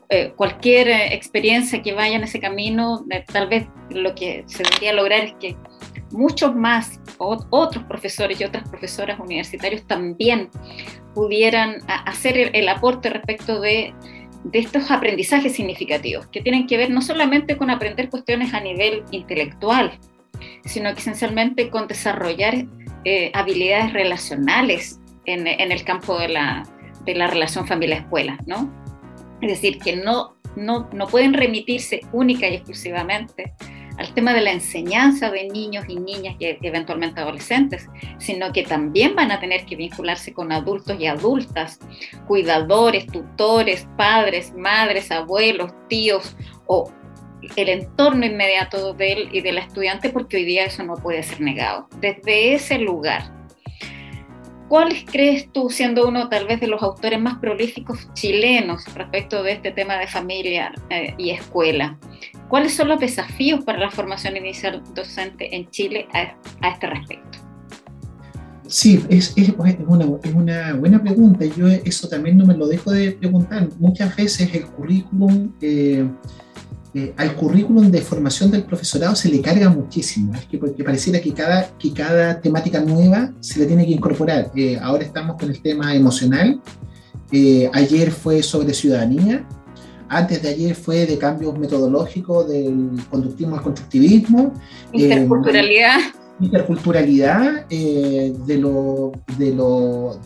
eh, 0.08 0.32
cualquier 0.36 0.88
eh, 0.88 1.14
experiencia 1.14 1.82
que 1.82 1.92
vaya 1.92 2.14
en 2.14 2.22
ese 2.22 2.38
camino, 2.38 3.04
eh, 3.10 3.24
tal 3.26 3.48
vez 3.48 3.66
lo 3.90 4.14
que 4.14 4.44
se 4.46 4.62
debería 4.62 4.92
lograr 4.92 5.24
es 5.24 5.34
que 5.40 5.56
muchos 6.10 6.54
más 6.54 7.00
otros 7.18 7.84
profesores 7.84 8.40
y 8.40 8.44
otras 8.44 8.68
profesoras 8.68 9.18
universitarios 9.18 9.86
también 9.86 10.50
pudieran 11.14 11.78
hacer 11.88 12.50
el, 12.54 12.68
aporte 12.68 13.10
respecto 13.10 13.60
de, 13.60 13.94
de, 14.44 14.58
estos 14.58 14.90
aprendizajes 14.90 15.54
significativos, 15.54 16.26
que 16.28 16.42
tienen 16.42 16.66
que 16.66 16.76
ver 16.76 16.90
no 16.90 17.00
solamente 17.02 17.56
con 17.56 17.70
aprender 17.70 18.10
cuestiones 18.10 18.54
a 18.54 18.60
nivel 18.60 19.04
intelectual, 19.10 19.98
sino 20.64 20.92
que 20.92 21.00
esencialmente 21.00 21.70
con 21.70 21.88
desarrollar 21.88 22.66
habilidades 23.34 23.92
relacionales 23.92 25.00
en, 25.26 25.46
en, 25.46 25.72
el 25.72 25.84
campo 25.84 26.18
de 26.18 26.28
la, 26.28 26.64
de 27.04 27.14
la 27.14 27.28
relación 27.28 27.66
familia-escuela, 27.66 28.38
¿no? 28.46 28.72
Es 29.40 29.50
decir, 29.50 29.78
que 29.78 29.96
no, 29.96 30.36
no, 30.56 30.88
no 30.92 31.06
pueden 31.06 31.34
remitirse 31.34 32.00
única 32.12 32.48
y 32.48 32.54
exclusivamente 32.54 33.54
al 33.98 34.12
tema 34.14 34.34
de 34.34 34.40
la 34.40 34.52
enseñanza 34.52 35.30
de 35.30 35.48
niños 35.48 35.84
y 35.88 35.96
niñas 35.96 36.36
y 36.38 36.56
eventualmente 36.62 37.20
adolescentes, 37.20 37.88
sino 38.18 38.52
que 38.52 38.62
también 38.62 39.14
van 39.14 39.30
a 39.30 39.40
tener 39.40 39.64
que 39.66 39.76
vincularse 39.76 40.32
con 40.32 40.52
adultos 40.52 40.98
y 41.00 41.06
adultas, 41.06 41.78
cuidadores, 42.26 43.06
tutores, 43.06 43.88
padres, 43.96 44.52
madres, 44.54 45.10
abuelos, 45.10 45.72
tíos 45.88 46.36
o 46.66 46.92
el 47.56 47.68
entorno 47.68 48.26
inmediato 48.26 48.92
de 48.94 49.12
él 49.12 49.28
y 49.32 49.40
de 49.40 49.52
la 49.52 49.60
estudiante, 49.60 50.10
porque 50.10 50.38
hoy 50.38 50.44
día 50.44 50.64
eso 50.64 50.82
no 50.82 50.94
puede 50.94 51.22
ser 51.22 51.40
negado. 51.40 51.88
Desde 52.00 52.54
ese 52.54 52.78
lugar, 52.78 53.36
¿Cuáles 54.68 55.04
crees 55.04 55.52
tú, 55.52 55.70
siendo 55.70 56.08
uno 56.08 56.28
tal 56.28 56.48
vez 56.48 56.58
de 56.58 56.66
los 56.66 56.82
autores 56.82 57.20
más 57.20 57.38
prolíficos 57.38 58.12
chilenos 58.14 58.84
respecto 58.94 59.44
de 59.44 59.52
este 59.52 59.70
tema 59.70 59.96
de 59.96 60.08
familia 60.08 60.72
eh, 60.90 61.14
y 61.18 61.30
escuela? 61.30 61.96
¿Cuáles 62.48 62.74
son 62.74 62.88
los 62.88 63.00
desafíos 63.00 63.64
para 63.64 63.78
la 63.78 63.90
formación 63.90 64.36
inicial 64.36 64.82
docente 64.94 65.54
en 65.54 65.68
Chile 65.70 66.06
a, 66.12 66.68
este 66.68 66.86
respecto? 66.86 67.38
Sí, 68.68 69.04
es, 69.08 69.32
es, 69.36 69.50
una, 69.56 69.70
es, 70.22 70.34
una, 70.34 70.74
buena 70.74 71.02
pregunta. 71.02 71.44
Yo 71.44 71.68
eso 71.68 72.08
también 72.08 72.36
no 72.36 72.46
me 72.46 72.56
lo 72.56 72.66
dejo 72.66 72.90
de 72.90 73.12
preguntar. 73.12 73.68
Muchas 73.78 74.14
veces 74.16 74.52
el 74.54 74.66
currículum 74.66 75.52
eh, 75.60 76.08
eh, 76.96 77.12
al 77.18 77.36
currículum 77.36 77.90
de 77.90 78.00
formación 78.00 78.50
del 78.50 78.64
profesorado 78.64 79.14
se 79.14 79.28
le 79.28 79.42
carga 79.42 79.68
muchísimo, 79.68 80.34
es 80.34 80.46
que 80.46 80.56
porque 80.56 80.82
pareciera 80.82 81.20
que 81.20 81.34
cada, 81.34 81.68
que 81.76 81.92
cada 81.92 82.40
temática 82.40 82.80
nueva 82.80 83.34
se 83.40 83.58
le 83.58 83.66
tiene 83.66 83.84
que 83.84 83.92
incorporar. 83.92 84.50
Eh, 84.56 84.78
ahora 84.80 85.04
estamos 85.04 85.36
con 85.36 85.50
el 85.50 85.60
tema 85.60 85.94
emocional, 85.94 86.58
eh, 87.32 87.68
ayer 87.74 88.10
fue 88.10 88.42
sobre 88.42 88.72
ciudadanía, 88.72 89.46
antes 90.08 90.42
de 90.42 90.48
ayer 90.48 90.74
fue 90.74 91.06
de 91.06 91.18
cambios 91.18 91.58
metodológicos 91.58 92.48
del 92.48 92.90
conductismo 93.10 93.56
al 93.56 93.62
constructivismo. 93.62 94.52
Interculturalidad. 94.92 95.98
interculturalidad, 96.40 97.66
de 97.66 98.58
lo... 98.58 99.12
De 99.38 99.54
lo 99.54 100.20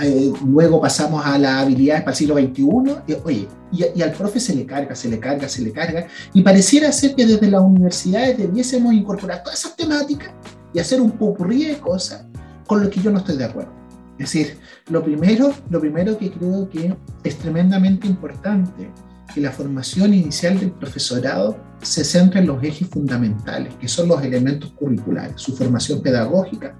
eh, 0.00 0.32
luego 0.46 0.80
pasamos 0.80 1.24
a 1.26 1.38
las 1.38 1.62
habilidades 1.62 2.02
para 2.02 2.12
el 2.12 2.16
siglo 2.16 2.36
XXI, 2.36 3.14
oye, 3.22 3.48
y, 3.70 4.02
al 4.02 4.12
profe 4.12 4.40
se 4.40 4.56
le 4.56 4.64
carga, 4.64 4.94
se 4.94 5.10
le 5.10 5.20
carga, 5.20 5.46
se 5.46 5.60
le 5.62 5.72
carga, 5.72 6.06
y 6.32 6.42
pareciera 6.42 6.90
ser 6.90 7.14
que 7.14 7.26
desde 7.26 7.50
las 7.50 7.60
universidades 7.60 8.38
debiésemos 8.38 8.94
incorporar 8.94 9.42
todas 9.42 9.58
esas 9.58 9.76
temáticas 9.76 10.32
y 10.72 10.78
hacer 10.78 11.02
un 11.02 11.10
popurrí 11.10 11.66
de 11.66 11.76
cosas 11.76 12.24
con 12.66 12.82
lo 12.82 12.88
que 12.88 13.00
yo 13.00 13.10
no 13.10 13.18
estoy 13.18 13.36
de 13.36 13.44
acuerdo. 13.44 13.72
Es 14.18 14.32
decir, 14.32 14.58
lo 14.90 15.02
primero, 15.04 15.52
lo 15.70 15.80
primero 15.80 16.18
que 16.18 16.30
creo 16.30 16.68
que 16.68 16.96
es 17.22 17.38
tremendamente 17.38 18.06
importante, 18.06 18.90
que 19.32 19.40
la 19.40 19.52
formación 19.52 20.14
inicial 20.14 20.58
del 20.58 20.72
profesorado 20.72 21.56
se 21.82 22.02
centre 22.02 22.40
en 22.40 22.46
los 22.46 22.62
ejes 22.64 22.88
fundamentales, 22.88 23.74
que 23.74 23.86
son 23.86 24.08
los 24.08 24.22
elementos 24.22 24.72
curriculares, 24.72 25.34
su 25.36 25.54
formación 25.54 26.02
pedagógica, 26.02 26.76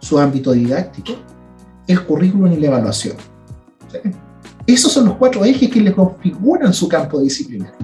su 0.00 0.18
ámbito 0.18 0.52
didáctico 0.52 1.14
el 1.90 2.04
currículum 2.04 2.52
y 2.52 2.56
la 2.56 2.68
evaluación. 2.68 3.16
Esos 4.66 4.92
son 4.92 5.06
los 5.06 5.16
cuatro 5.16 5.44
ejes 5.44 5.68
que 5.68 5.80
le 5.80 5.92
configuran 5.92 6.72
su 6.72 6.88
campo 6.88 7.20
disciplinario. 7.20 7.74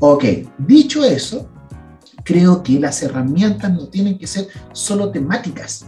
Ok, 0.00 0.24
dicho 0.58 1.02
eso, 1.02 1.48
creo 2.24 2.62
que 2.62 2.78
las 2.78 3.02
herramientas 3.02 3.72
no 3.72 3.88
tienen 3.88 4.18
que 4.18 4.26
ser 4.26 4.48
solo 4.72 5.10
temáticas, 5.10 5.86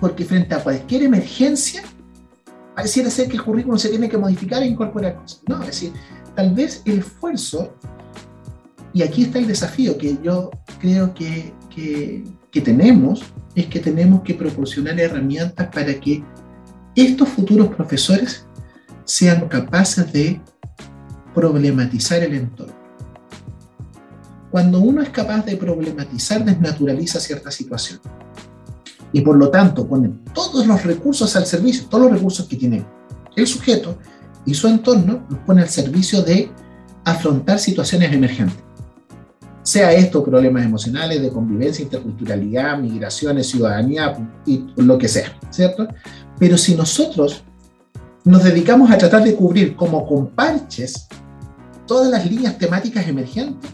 porque 0.00 0.24
frente 0.24 0.54
a 0.54 0.62
cualquier 0.62 1.04
emergencia, 1.04 1.82
pareciera 2.74 3.10
ser 3.10 3.28
que 3.28 3.36
el 3.36 3.42
currículum 3.42 3.78
se 3.78 3.88
tiene 3.88 4.08
que 4.08 4.18
modificar 4.18 4.62
e 4.62 4.66
incorporar 4.66 5.16
cosas. 5.16 5.42
No, 5.48 5.60
es 5.60 5.66
decir, 5.68 5.92
tal 6.34 6.54
vez 6.54 6.82
el 6.84 6.98
esfuerzo, 6.98 7.74
y 8.92 9.02
aquí 9.02 9.22
está 9.22 9.38
el 9.38 9.46
desafío 9.46 9.96
que 9.96 10.18
yo 10.22 10.50
creo 10.78 11.14
que, 11.14 11.54
que, 11.70 12.60
tenemos, 12.60 13.22
es 13.54 13.66
que 13.66 13.80
tenemos 13.80 14.22
que 14.22 14.34
proporcionar 14.34 14.98
herramientas 14.98 15.68
para 15.68 15.92
que 16.00 16.24
estos 16.94 17.28
futuros 17.28 17.68
profesores 17.68 18.46
sean 19.04 19.46
capaces 19.48 20.10
de 20.12 20.40
problematizar 21.34 22.22
el 22.22 22.34
entorno. 22.34 22.74
Cuando 24.50 24.80
uno 24.80 25.02
es 25.02 25.10
capaz 25.10 25.44
de 25.44 25.56
problematizar, 25.56 26.42
desnaturaliza 26.44 27.20
cierta 27.20 27.50
situación. 27.50 28.00
Y 29.16 29.22
por 29.22 29.38
lo 29.38 29.48
tanto 29.48 29.88
pone 29.88 30.10
todos 30.34 30.66
los 30.66 30.84
recursos 30.84 31.34
al 31.36 31.46
servicio, 31.46 31.86
todos 31.88 32.04
los 32.04 32.12
recursos 32.12 32.46
que 32.46 32.56
tiene 32.56 32.84
el 33.34 33.46
sujeto 33.46 33.96
y 34.44 34.52
su 34.52 34.68
entorno, 34.68 35.24
los 35.30 35.38
pone 35.38 35.62
al 35.62 35.70
servicio 35.70 36.20
de 36.20 36.50
afrontar 37.02 37.58
situaciones 37.58 38.12
emergentes. 38.12 38.58
Sea 39.62 39.90
esto 39.94 40.22
problemas 40.22 40.66
emocionales, 40.66 41.22
de 41.22 41.30
convivencia, 41.30 41.82
interculturalidad, 41.82 42.78
migraciones, 42.78 43.46
ciudadanía 43.46 44.18
y 44.44 44.66
lo 44.76 44.98
que 44.98 45.08
sea, 45.08 45.32
¿cierto? 45.48 45.88
Pero 46.38 46.58
si 46.58 46.74
nosotros 46.74 47.42
nos 48.22 48.44
dedicamos 48.44 48.90
a 48.90 48.98
tratar 48.98 49.24
de 49.24 49.34
cubrir 49.34 49.76
como 49.76 50.06
con 50.06 50.26
parches 50.26 51.08
todas 51.86 52.10
las 52.10 52.30
líneas 52.30 52.58
temáticas 52.58 53.08
emergentes, 53.08 53.70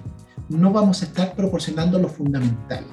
no 0.48 0.72
vamos 0.72 1.02
a 1.02 1.07
estar 1.07 1.35
proporcionando 1.35 1.98
lo 1.98 2.07
fundamental, 2.07 2.85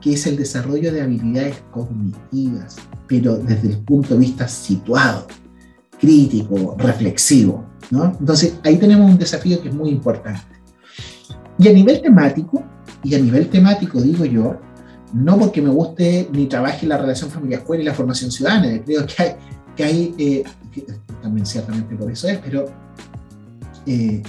que 0.00 0.14
es 0.14 0.26
el 0.26 0.36
desarrollo 0.36 0.92
de 0.92 1.02
habilidades 1.02 1.62
cognitivas, 1.70 2.76
pero 3.06 3.36
desde 3.36 3.68
el 3.68 3.78
punto 3.78 4.14
de 4.14 4.20
vista 4.20 4.46
situado, 4.46 5.26
crítico, 5.98 6.76
reflexivo. 6.78 7.64
¿no? 7.90 8.16
Entonces, 8.18 8.58
ahí 8.64 8.76
tenemos 8.76 9.10
un 9.10 9.18
desafío 9.18 9.60
que 9.60 9.68
es 9.68 9.74
muy 9.74 9.90
importante. 9.90 10.56
Y 11.58 11.68
a 11.68 11.72
nivel 11.72 12.00
temático, 12.00 12.62
y 13.02 13.14
a 13.14 13.18
nivel 13.18 13.48
temático 13.48 14.00
digo 14.00 14.24
yo, 14.24 14.60
no 15.12 15.38
porque 15.38 15.62
me 15.62 15.70
guste 15.70 16.28
ni 16.32 16.46
trabaje 16.46 16.86
la 16.86 16.98
relación 16.98 17.30
familia-escuela 17.30 17.82
y 17.82 17.86
la 17.86 17.94
formación 17.94 18.30
ciudadana, 18.30 18.80
creo 18.84 19.06
que 19.06 19.22
hay, 19.22 19.34
que 19.74 19.84
hay 19.84 20.14
eh, 20.18 20.44
también 21.22 21.46
ciertamente 21.46 21.94
por 21.96 22.10
eso 22.10 22.28
es, 22.28 22.38
pero 22.38 22.66
eh, 23.86 24.22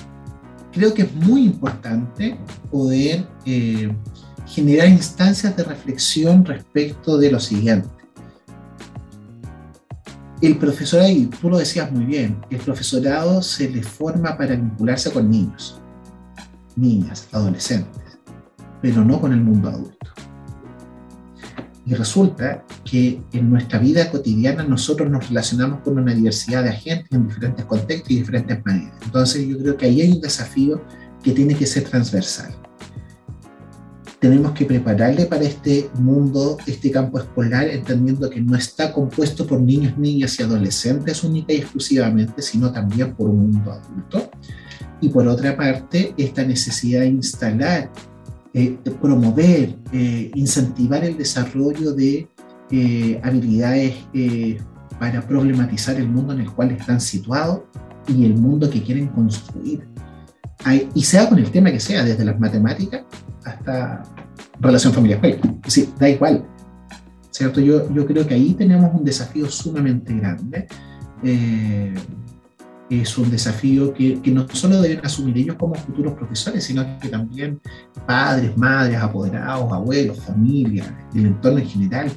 creo 0.72 0.94
que 0.94 1.04
es 1.04 1.14
muy 1.16 1.44
importante 1.44 2.38
poder 2.72 3.28
eh, 3.46 3.92
generar 4.50 4.90
instancias 4.90 5.56
de 5.56 5.64
reflexión 5.64 6.44
respecto 6.44 7.18
de 7.18 7.32
lo 7.32 7.40
siguiente. 7.40 7.88
El 10.42 10.58
profesorado, 10.58 11.10
y 11.10 11.26
tú 11.26 11.50
lo 11.50 11.58
decías 11.58 11.92
muy 11.92 12.06
bien, 12.06 12.40
el 12.50 12.58
profesorado 12.60 13.42
se 13.42 13.70
le 13.70 13.84
forma 13.84 14.38
para 14.38 14.56
vincularse 14.56 15.12
con 15.12 15.30
niños, 15.30 15.80
niñas, 16.76 17.28
adolescentes, 17.32 18.02
pero 18.82 19.04
no 19.04 19.20
con 19.22 19.34
el 19.34 19.42
mundo 19.42 19.70
adulto. 19.70 20.08
Y 21.86 21.94
resulta 21.94 22.64
que 22.86 23.22
en 23.34 23.50
nuestra 23.50 23.80
vida 23.80 24.10
cotidiana 24.10 24.64
nosotros 24.64 25.10
nos 25.10 25.28
relacionamos 25.28 25.82
con 25.82 25.98
una 25.98 26.14
diversidad 26.14 26.64
de 26.64 26.70
agentes 26.70 27.12
en 27.12 27.28
diferentes 27.28 27.66
contextos 27.66 28.12
y 28.12 28.18
diferentes 28.18 28.66
maneras. 28.66 28.94
Entonces 29.04 29.48
yo 29.48 29.58
creo 29.58 29.78
que 29.78 29.86
ahí 29.88 30.02
hay 30.02 30.12
un 30.12 30.22
desafío 30.22 30.82
que 31.24 31.32
tiene 31.32 31.56
que 31.56 31.66
ser 31.66 31.84
transversal. 31.84 32.59
Tenemos 34.20 34.52
que 34.52 34.66
prepararle 34.66 35.26
para 35.26 35.44
este 35.44 35.90
mundo, 35.98 36.58
este 36.68 36.92
campo 36.92 37.20
escolar, 37.20 37.68
entendiendo 37.70 38.30
que 38.30 38.42
no 38.42 38.58
está 38.58 38.92
compuesto 38.92 39.48
por 39.48 39.62
niños, 39.62 39.98
niñas 39.98 40.38
y 40.40 40.44
adolescentes 40.44 41.24
única 41.24 41.54
y 41.54 41.58
exclusivamente, 41.58 42.42
sino 42.42 42.72
también 42.72 43.16
por 43.16 43.30
un 43.30 43.52
mundo 43.52 43.72
adulto. 43.72 44.30
Y 45.00 45.08
por 45.08 45.26
otra 45.28 45.56
parte, 45.56 46.14
esta 46.18 46.44
necesidad 46.44 47.02
de 47.02 47.08
instalar 47.08 47.90
eh, 48.52 48.80
promover, 49.00 49.78
eh, 49.94 50.32
incentivar 50.34 51.06
el 51.06 51.16
desarrollo 51.16 51.94
de 51.94 52.28
eh, 52.72 53.22
habilidades 53.24 53.94
para 55.00 55.22
problematizar 55.22 55.96
el 55.98 56.10
mundo 56.10 56.34
en 56.34 56.42
el 56.42 56.52
cual 56.52 56.72
están 56.72 57.00
situados 57.00 57.62
y 58.08 58.26
el 58.26 58.36
mundo 58.36 58.70
que 58.70 58.82
quieren 58.82 59.08
construir. 59.08 59.88
y 60.96 61.04
sea 61.04 61.30
con 61.30 61.38
el 61.38 61.52
tema 61.52 61.72
que 61.72 61.80
sea, 61.80 62.04
desde 62.04 62.26
las 62.26 62.40
matemáticas 62.40 63.04
hasta 63.50 64.04
relación 64.60 64.94
familiar-escuela. 64.94 65.56
Es 65.66 65.98
da 65.98 66.10
igual. 66.10 66.46
¿Cierto? 67.32 67.62
Yo, 67.62 67.92
yo 67.94 68.06
creo 68.06 68.28
que 68.28 68.34
ahí 68.34 68.54
tenemos 68.54 68.94
un 68.94 69.06
desafío 69.06 69.50
sumamente 69.50 70.14
grande 70.14 70.68
es 72.90 73.18
un 73.18 73.30
desafío 73.30 73.94
que, 73.94 74.20
que, 74.22 74.32
no 74.32 74.48
solo 74.52 74.82
deben 74.82 75.06
asumir 75.06 75.38
ellos 75.38 75.56
como 75.58 75.76
futuros 75.76 76.14
profesores, 76.14 76.64
sino 76.64 76.84
que 77.00 77.10
también 77.10 77.62
padres, 78.08 78.58
madres, 78.58 78.98
apoderados, 78.98 79.72
abuelos, 79.72 80.20
familia, 80.20 81.08
el 81.14 81.28
entorno 81.28 81.60
en 81.60 81.68
general, 81.68 82.12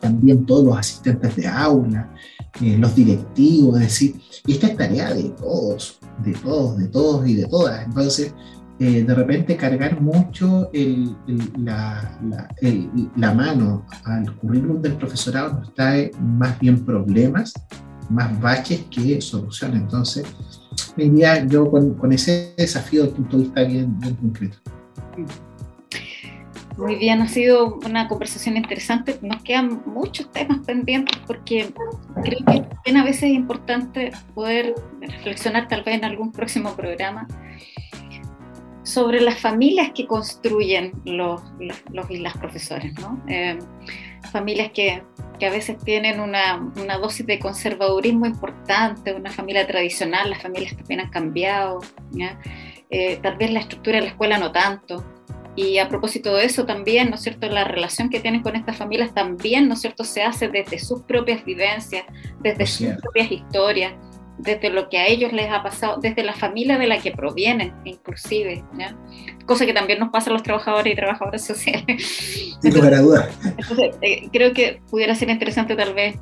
también 0.00 0.46
todos 0.46 0.64
los 0.64 0.78
asistentes 0.78 1.34
de 1.34 1.48
aula, 1.48 2.14
eh, 2.60 2.76
los 2.78 2.94
directivos, 2.94 3.80
es 3.80 3.86
decir, 3.86 4.14
esta 4.46 4.68
es 4.68 4.76
tarea 4.76 5.12
de 5.12 5.24
todos, 5.30 5.98
de 6.24 6.32
todos, 6.34 6.78
de 6.78 6.86
todos 6.88 7.28
y 7.28 7.34
de 7.34 7.46
todas. 7.46 7.84
Entonces, 7.84 8.32
eh, 8.80 9.02
de 9.02 9.14
repente 9.14 9.56
cargar 9.56 10.00
mucho 10.00 10.70
la, 11.56 12.18
mano 13.34 13.84
al 14.04 14.36
currículum 14.36 14.80
del 14.80 14.94
profesorado 14.94 15.54
nos 15.54 15.74
trae 15.74 16.12
más 16.20 16.58
bien 16.60 16.84
problemas 16.84 17.54
más 18.08 18.40
baches 18.40 18.84
que 18.90 19.20
soluciones. 19.20 19.82
Entonces, 19.82 20.26
me 20.96 21.04
iría 21.04 21.44
yo 21.44 21.70
con, 21.70 22.12
ese 22.12 22.54
desafío 22.56 23.02
desde 23.02 23.16
punto 23.16 23.36
de 23.36 23.42
vista 23.42 23.62
bien, 23.64 23.98
concreto. 24.20 24.58
Muy 26.76 26.94
bien, 26.94 27.20
ha 27.20 27.28
sido 27.28 27.80
una 27.84 28.06
conversación 28.06 28.56
interesante. 28.56 29.18
Nos 29.20 29.42
quedan 29.42 29.82
muchos 29.84 30.30
temas 30.30 30.60
pendientes 30.64 31.20
porque 31.26 31.74
creo 32.22 32.38
que 32.84 32.96
a 32.96 33.04
veces 33.04 33.24
es 33.24 33.30
importante 33.30 34.12
poder 34.34 34.76
reflexionar 35.00 35.66
tal 35.66 35.82
vez 35.82 35.96
en 35.96 36.04
algún 36.04 36.30
próximo 36.30 36.74
programa 36.76 37.26
sobre 38.88 39.20
las 39.20 39.38
familias 39.38 39.90
que 39.94 40.06
construyen 40.06 40.92
los, 41.04 41.42
los, 41.92 42.10
y 42.10 42.18
las 42.18 42.36
profesores, 42.38 42.94
¿no? 42.98 43.22
Eh, 43.28 43.58
familias 44.32 44.70
que 44.72 45.02
que 45.38 45.46
a 45.46 45.50
veces 45.50 45.78
tienen 45.78 46.20
una, 46.20 46.56
una, 46.76 46.98
dosis 46.98 47.24
de 47.26 47.38
conservadurismo 47.38 48.26
importante, 48.26 49.14
una 49.14 49.30
familia 49.30 49.66
tradicional, 49.66 50.30
las 50.30 50.42
familias 50.42 50.76
también 50.76 51.00
han 51.00 51.10
cambiado, 51.10 51.78
eh, 52.90 53.18
tal 53.22 53.36
vez 53.36 53.50
la 53.52 53.60
estructura 53.60 53.96
de 53.98 54.02
la 54.02 54.08
escuela 54.08 54.38
no 54.38 54.52
tanto. 54.52 55.04
Y 55.54 55.78
a 55.78 55.88
propósito 55.88 56.36
de 56.36 56.44
eso 56.44 56.66
también, 56.66 57.10
¿no 57.10 57.16
es 57.16 57.22
cierto?, 57.22 57.48
la 57.48 57.64
relación 57.64 58.10
que 58.10 58.20
tienen 58.20 58.42
con 58.42 58.54
estas 58.54 58.76
familias 58.76 59.12
también, 59.12 59.66
¿no 59.66 59.74
es 59.74 59.80
cierto?, 59.80 60.04
se 60.04 60.22
hace 60.22 60.48
desde 60.48 60.78
sus 60.78 61.02
propias 61.02 61.44
vivencias, 61.44 62.04
desde 62.40 62.66
sus 62.66 62.88
propias 63.00 63.32
historias, 63.32 63.92
desde 64.38 64.70
lo 64.70 64.88
que 64.88 64.98
a 64.98 65.06
ellos 65.06 65.32
les 65.32 65.50
ha 65.50 65.62
pasado, 65.62 65.98
desde 66.00 66.22
la 66.22 66.32
familia 66.32 66.78
de 66.78 66.86
la 66.86 66.98
que 66.98 67.10
provienen, 67.10 67.74
inclusive, 67.84 68.64
¿ya? 68.78 68.96
cosa 69.46 69.66
que 69.66 69.72
también 69.72 69.98
nos 69.98 70.10
pasa 70.10 70.30
a 70.30 70.32
los 70.32 70.42
trabajadores 70.42 70.92
y 70.92 70.96
trabajadoras 70.96 71.44
sociales. 71.44 72.58
Sin 72.62 72.74
lugar 72.74 72.94
a 72.94 73.00
dudas. 73.00 73.38
Entonces, 73.44 73.96
eh, 74.02 74.28
creo 74.32 74.52
que 74.52 74.80
pudiera 74.90 75.14
ser 75.14 75.30
interesante 75.30 75.74
tal 75.74 75.94
vez 75.94 76.16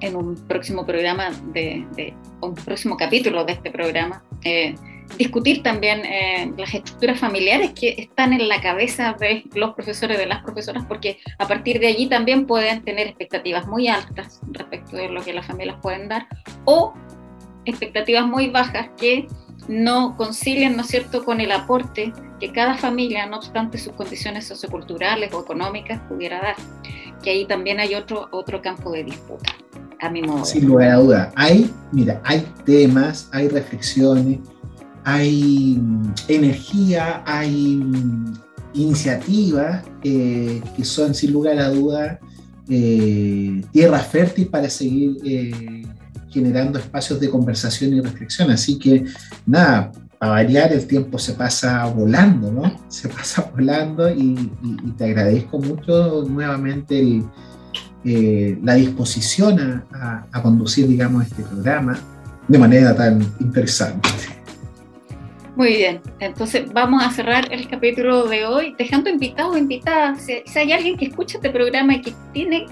en 0.00 0.16
un 0.16 0.36
próximo 0.46 0.84
programa, 0.84 1.30
de, 1.52 1.86
de 1.96 2.14
un 2.40 2.54
próximo 2.54 2.96
capítulo 2.96 3.44
de 3.44 3.52
este 3.52 3.70
programa, 3.70 4.22
eh, 4.44 4.74
discutir 5.18 5.62
también 5.62 6.04
eh, 6.04 6.52
las 6.56 6.74
estructuras 6.74 7.18
familiares 7.18 7.72
que 7.72 7.94
están 7.98 8.32
en 8.32 8.48
la 8.48 8.60
cabeza 8.60 9.14
de 9.18 9.44
los 9.54 9.74
profesores, 9.74 10.18
de 10.18 10.26
las 10.26 10.42
profesoras, 10.42 10.84
porque 10.86 11.18
a 11.38 11.46
partir 11.46 11.80
de 11.80 11.88
allí 11.88 12.08
también 12.08 12.46
pueden 12.46 12.82
tener 12.84 13.06
expectativas 13.06 13.66
muy 13.66 13.88
altas 13.88 14.40
respecto 14.50 14.96
de 14.96 15.08
lo 15.08 15.22
que 15.22 15.32
las 15.32 15.46
familias 15.46 15.76
pueden 15.80 16.08
dar, 16.08 16.26
o 16.64 16.94
expectativas 17.64 18.26
muy 18.26 18.50
bajas 18.50 18.88
que 18.96 19.26
no 19.68 20.16
concilian, 20.16 20.76
¿no 20.76 20.82
es 20.82 20.88
cierto?, 20.88 21.24
con 21.24 21.40
el 21.40 21.52
aporte 21.52 22.12
que 22.40 22.52
cada 22.52 22.76
familia, 22.76 23.26
no 23.26 23.36
obstante 23.36 23.78
sus 23.78 23.92
condiciones 23.94 24.46
socioculturales 24.46 25.32
o 25.32 25.40
económicas, 25.40 26.00
pudiera 26.08 26.40
dar. 26.40 26.56
Que 27.22 27.30
ahí 27.30 27.46
también 27.46 27.80
hay 27.80 27.94
otro, 27.94 28.28
otro 28.32 28.60
campo 28.60 28.92
de 28.92 29.04
disputa, 29.04 29.54
a 30.00 30.10
mi 30.10 30.22
modo. 30.22 30.44
Sin 30.44 30.66
lugar 30.66 30.90
a 30.90 30.96
duda. 30.96 31.32
Hay, 31.36 31.70
mira, 31.92 32.20
hay 32.24 32.46
temas, 32.66 33.30
hay 33.32 33.48
reflexiones, 33.48 34.40
hay 35.04 35.80
energía, 36.28 37.22
hay 37.26 37.82
iniciativas 38.74 39.84
eh, 40.02 40.60
que 40.76 40.84
son 40.84 41.14
sin 41.14 41.32
lugar 41.32 41.58
a 41.58 41.70
duda 41.70 42.18
eh, 42.68 43.62
tierra 43.72 43.98
fértil 44.00 44.48
para 44.48 44.68
seguir 44.68 45.16
eh, 45.24 45.86
generando 46.34 46.78
espacios 46.78 47.20
de 47.20 47.30
conversación 47.30 47.94
y 47.94 48.00
reflexión. 48.00 48.50
Así 48.50 48.76
que 48.78 49.04
nada, 49.46 49.92
a 50.18 50.28
variar 50.28 50.72
el 50.72 50.86
tiempo 50.86 51.18
se 51.18 51.34
pasa 51.34 51.86
volando, 51.86 52.50
¿no? 52.50 52.76
Se 52.88 53.08
pasa 53.08 53.50
volando 53.54 54.10
y, 54.10 54.50
te 54.98 55.04
agradezco 55.04 55.58
mucho 55.58 56.24
nuevamente 56.28 57.22
la 58.04 58.74
disposición 58.74 59.84
a, 59.92 60.42
conducir, 60.42 60.86
digamos, 60.88 61.26
este 61.26 61.42
programa 61.42 61.98
de 62.48 62.58
manera 62.58 62.94
tan 62.94 63.22
interesante. 63.40 64.08
Muy 65.56 65.76
bien, 65.76 66.00
entonces 66.18 66.72
vamos 66.72 67.04
a 67.04 67.10
cerrar 67.10 67.52
el 67.52 67.68
capítulo 67.68 68.24
de 68.24 68.44
hoy 68.44 68.74
dejando 68.76 69.08
invitados 69.08 69.54
o 69.54 69.58
invitadas. 69.58 70.22
Si, 70.22 70.58
hay 70.58 70.72
alguien 70.72 70.96
que 70.96 71.06
escucha 71.06 71.38
este 71.38 71.48
programa 71.50 71.94
y 71.94 72.00
que 72.00 72.12
tiene 72.32 72.66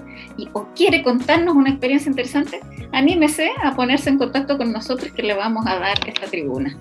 o 0.51 0.67
quiere 0.75 1.01
contarnos 1.01 1.55
una 1.55 1.69
experiencia 1.69 2.09
interesante, 2.09 2.59
anímese 2.93 3.49
a 3.61 3.75
ponerse 3.75 4.09
en 4.09 4.17
contacto 4.17 4.57
con 4.57 4.71
nosotros 4.71 5.11
que 5.11 5.23
le 5.23 5.33
vamos 5.33 5.65
a 5.67 5.77
dar 5.79 5.97
esta 6.07 6.27
tribuna. 6.27 6.77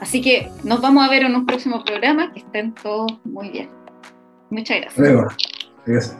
Así 0.00 0.22
que 0.22 0.48
nos 0.64 0.80
vamos 0.80 1.06
a 1.06 1.10
ver 1.10 1.24
en 1.24 1.34
un 1.34 1.44
próximo 1.44 1.84
programa. 1.84 2.32
Que 2.32 2.40
estén 2.40 2.74
todos 2.74 3.12
muy 3.24 3.50
bien. 3.50 3.68
Muchas 4.50 4.80
gracias. 4.80 5.34
Gracias. 5.84 6.16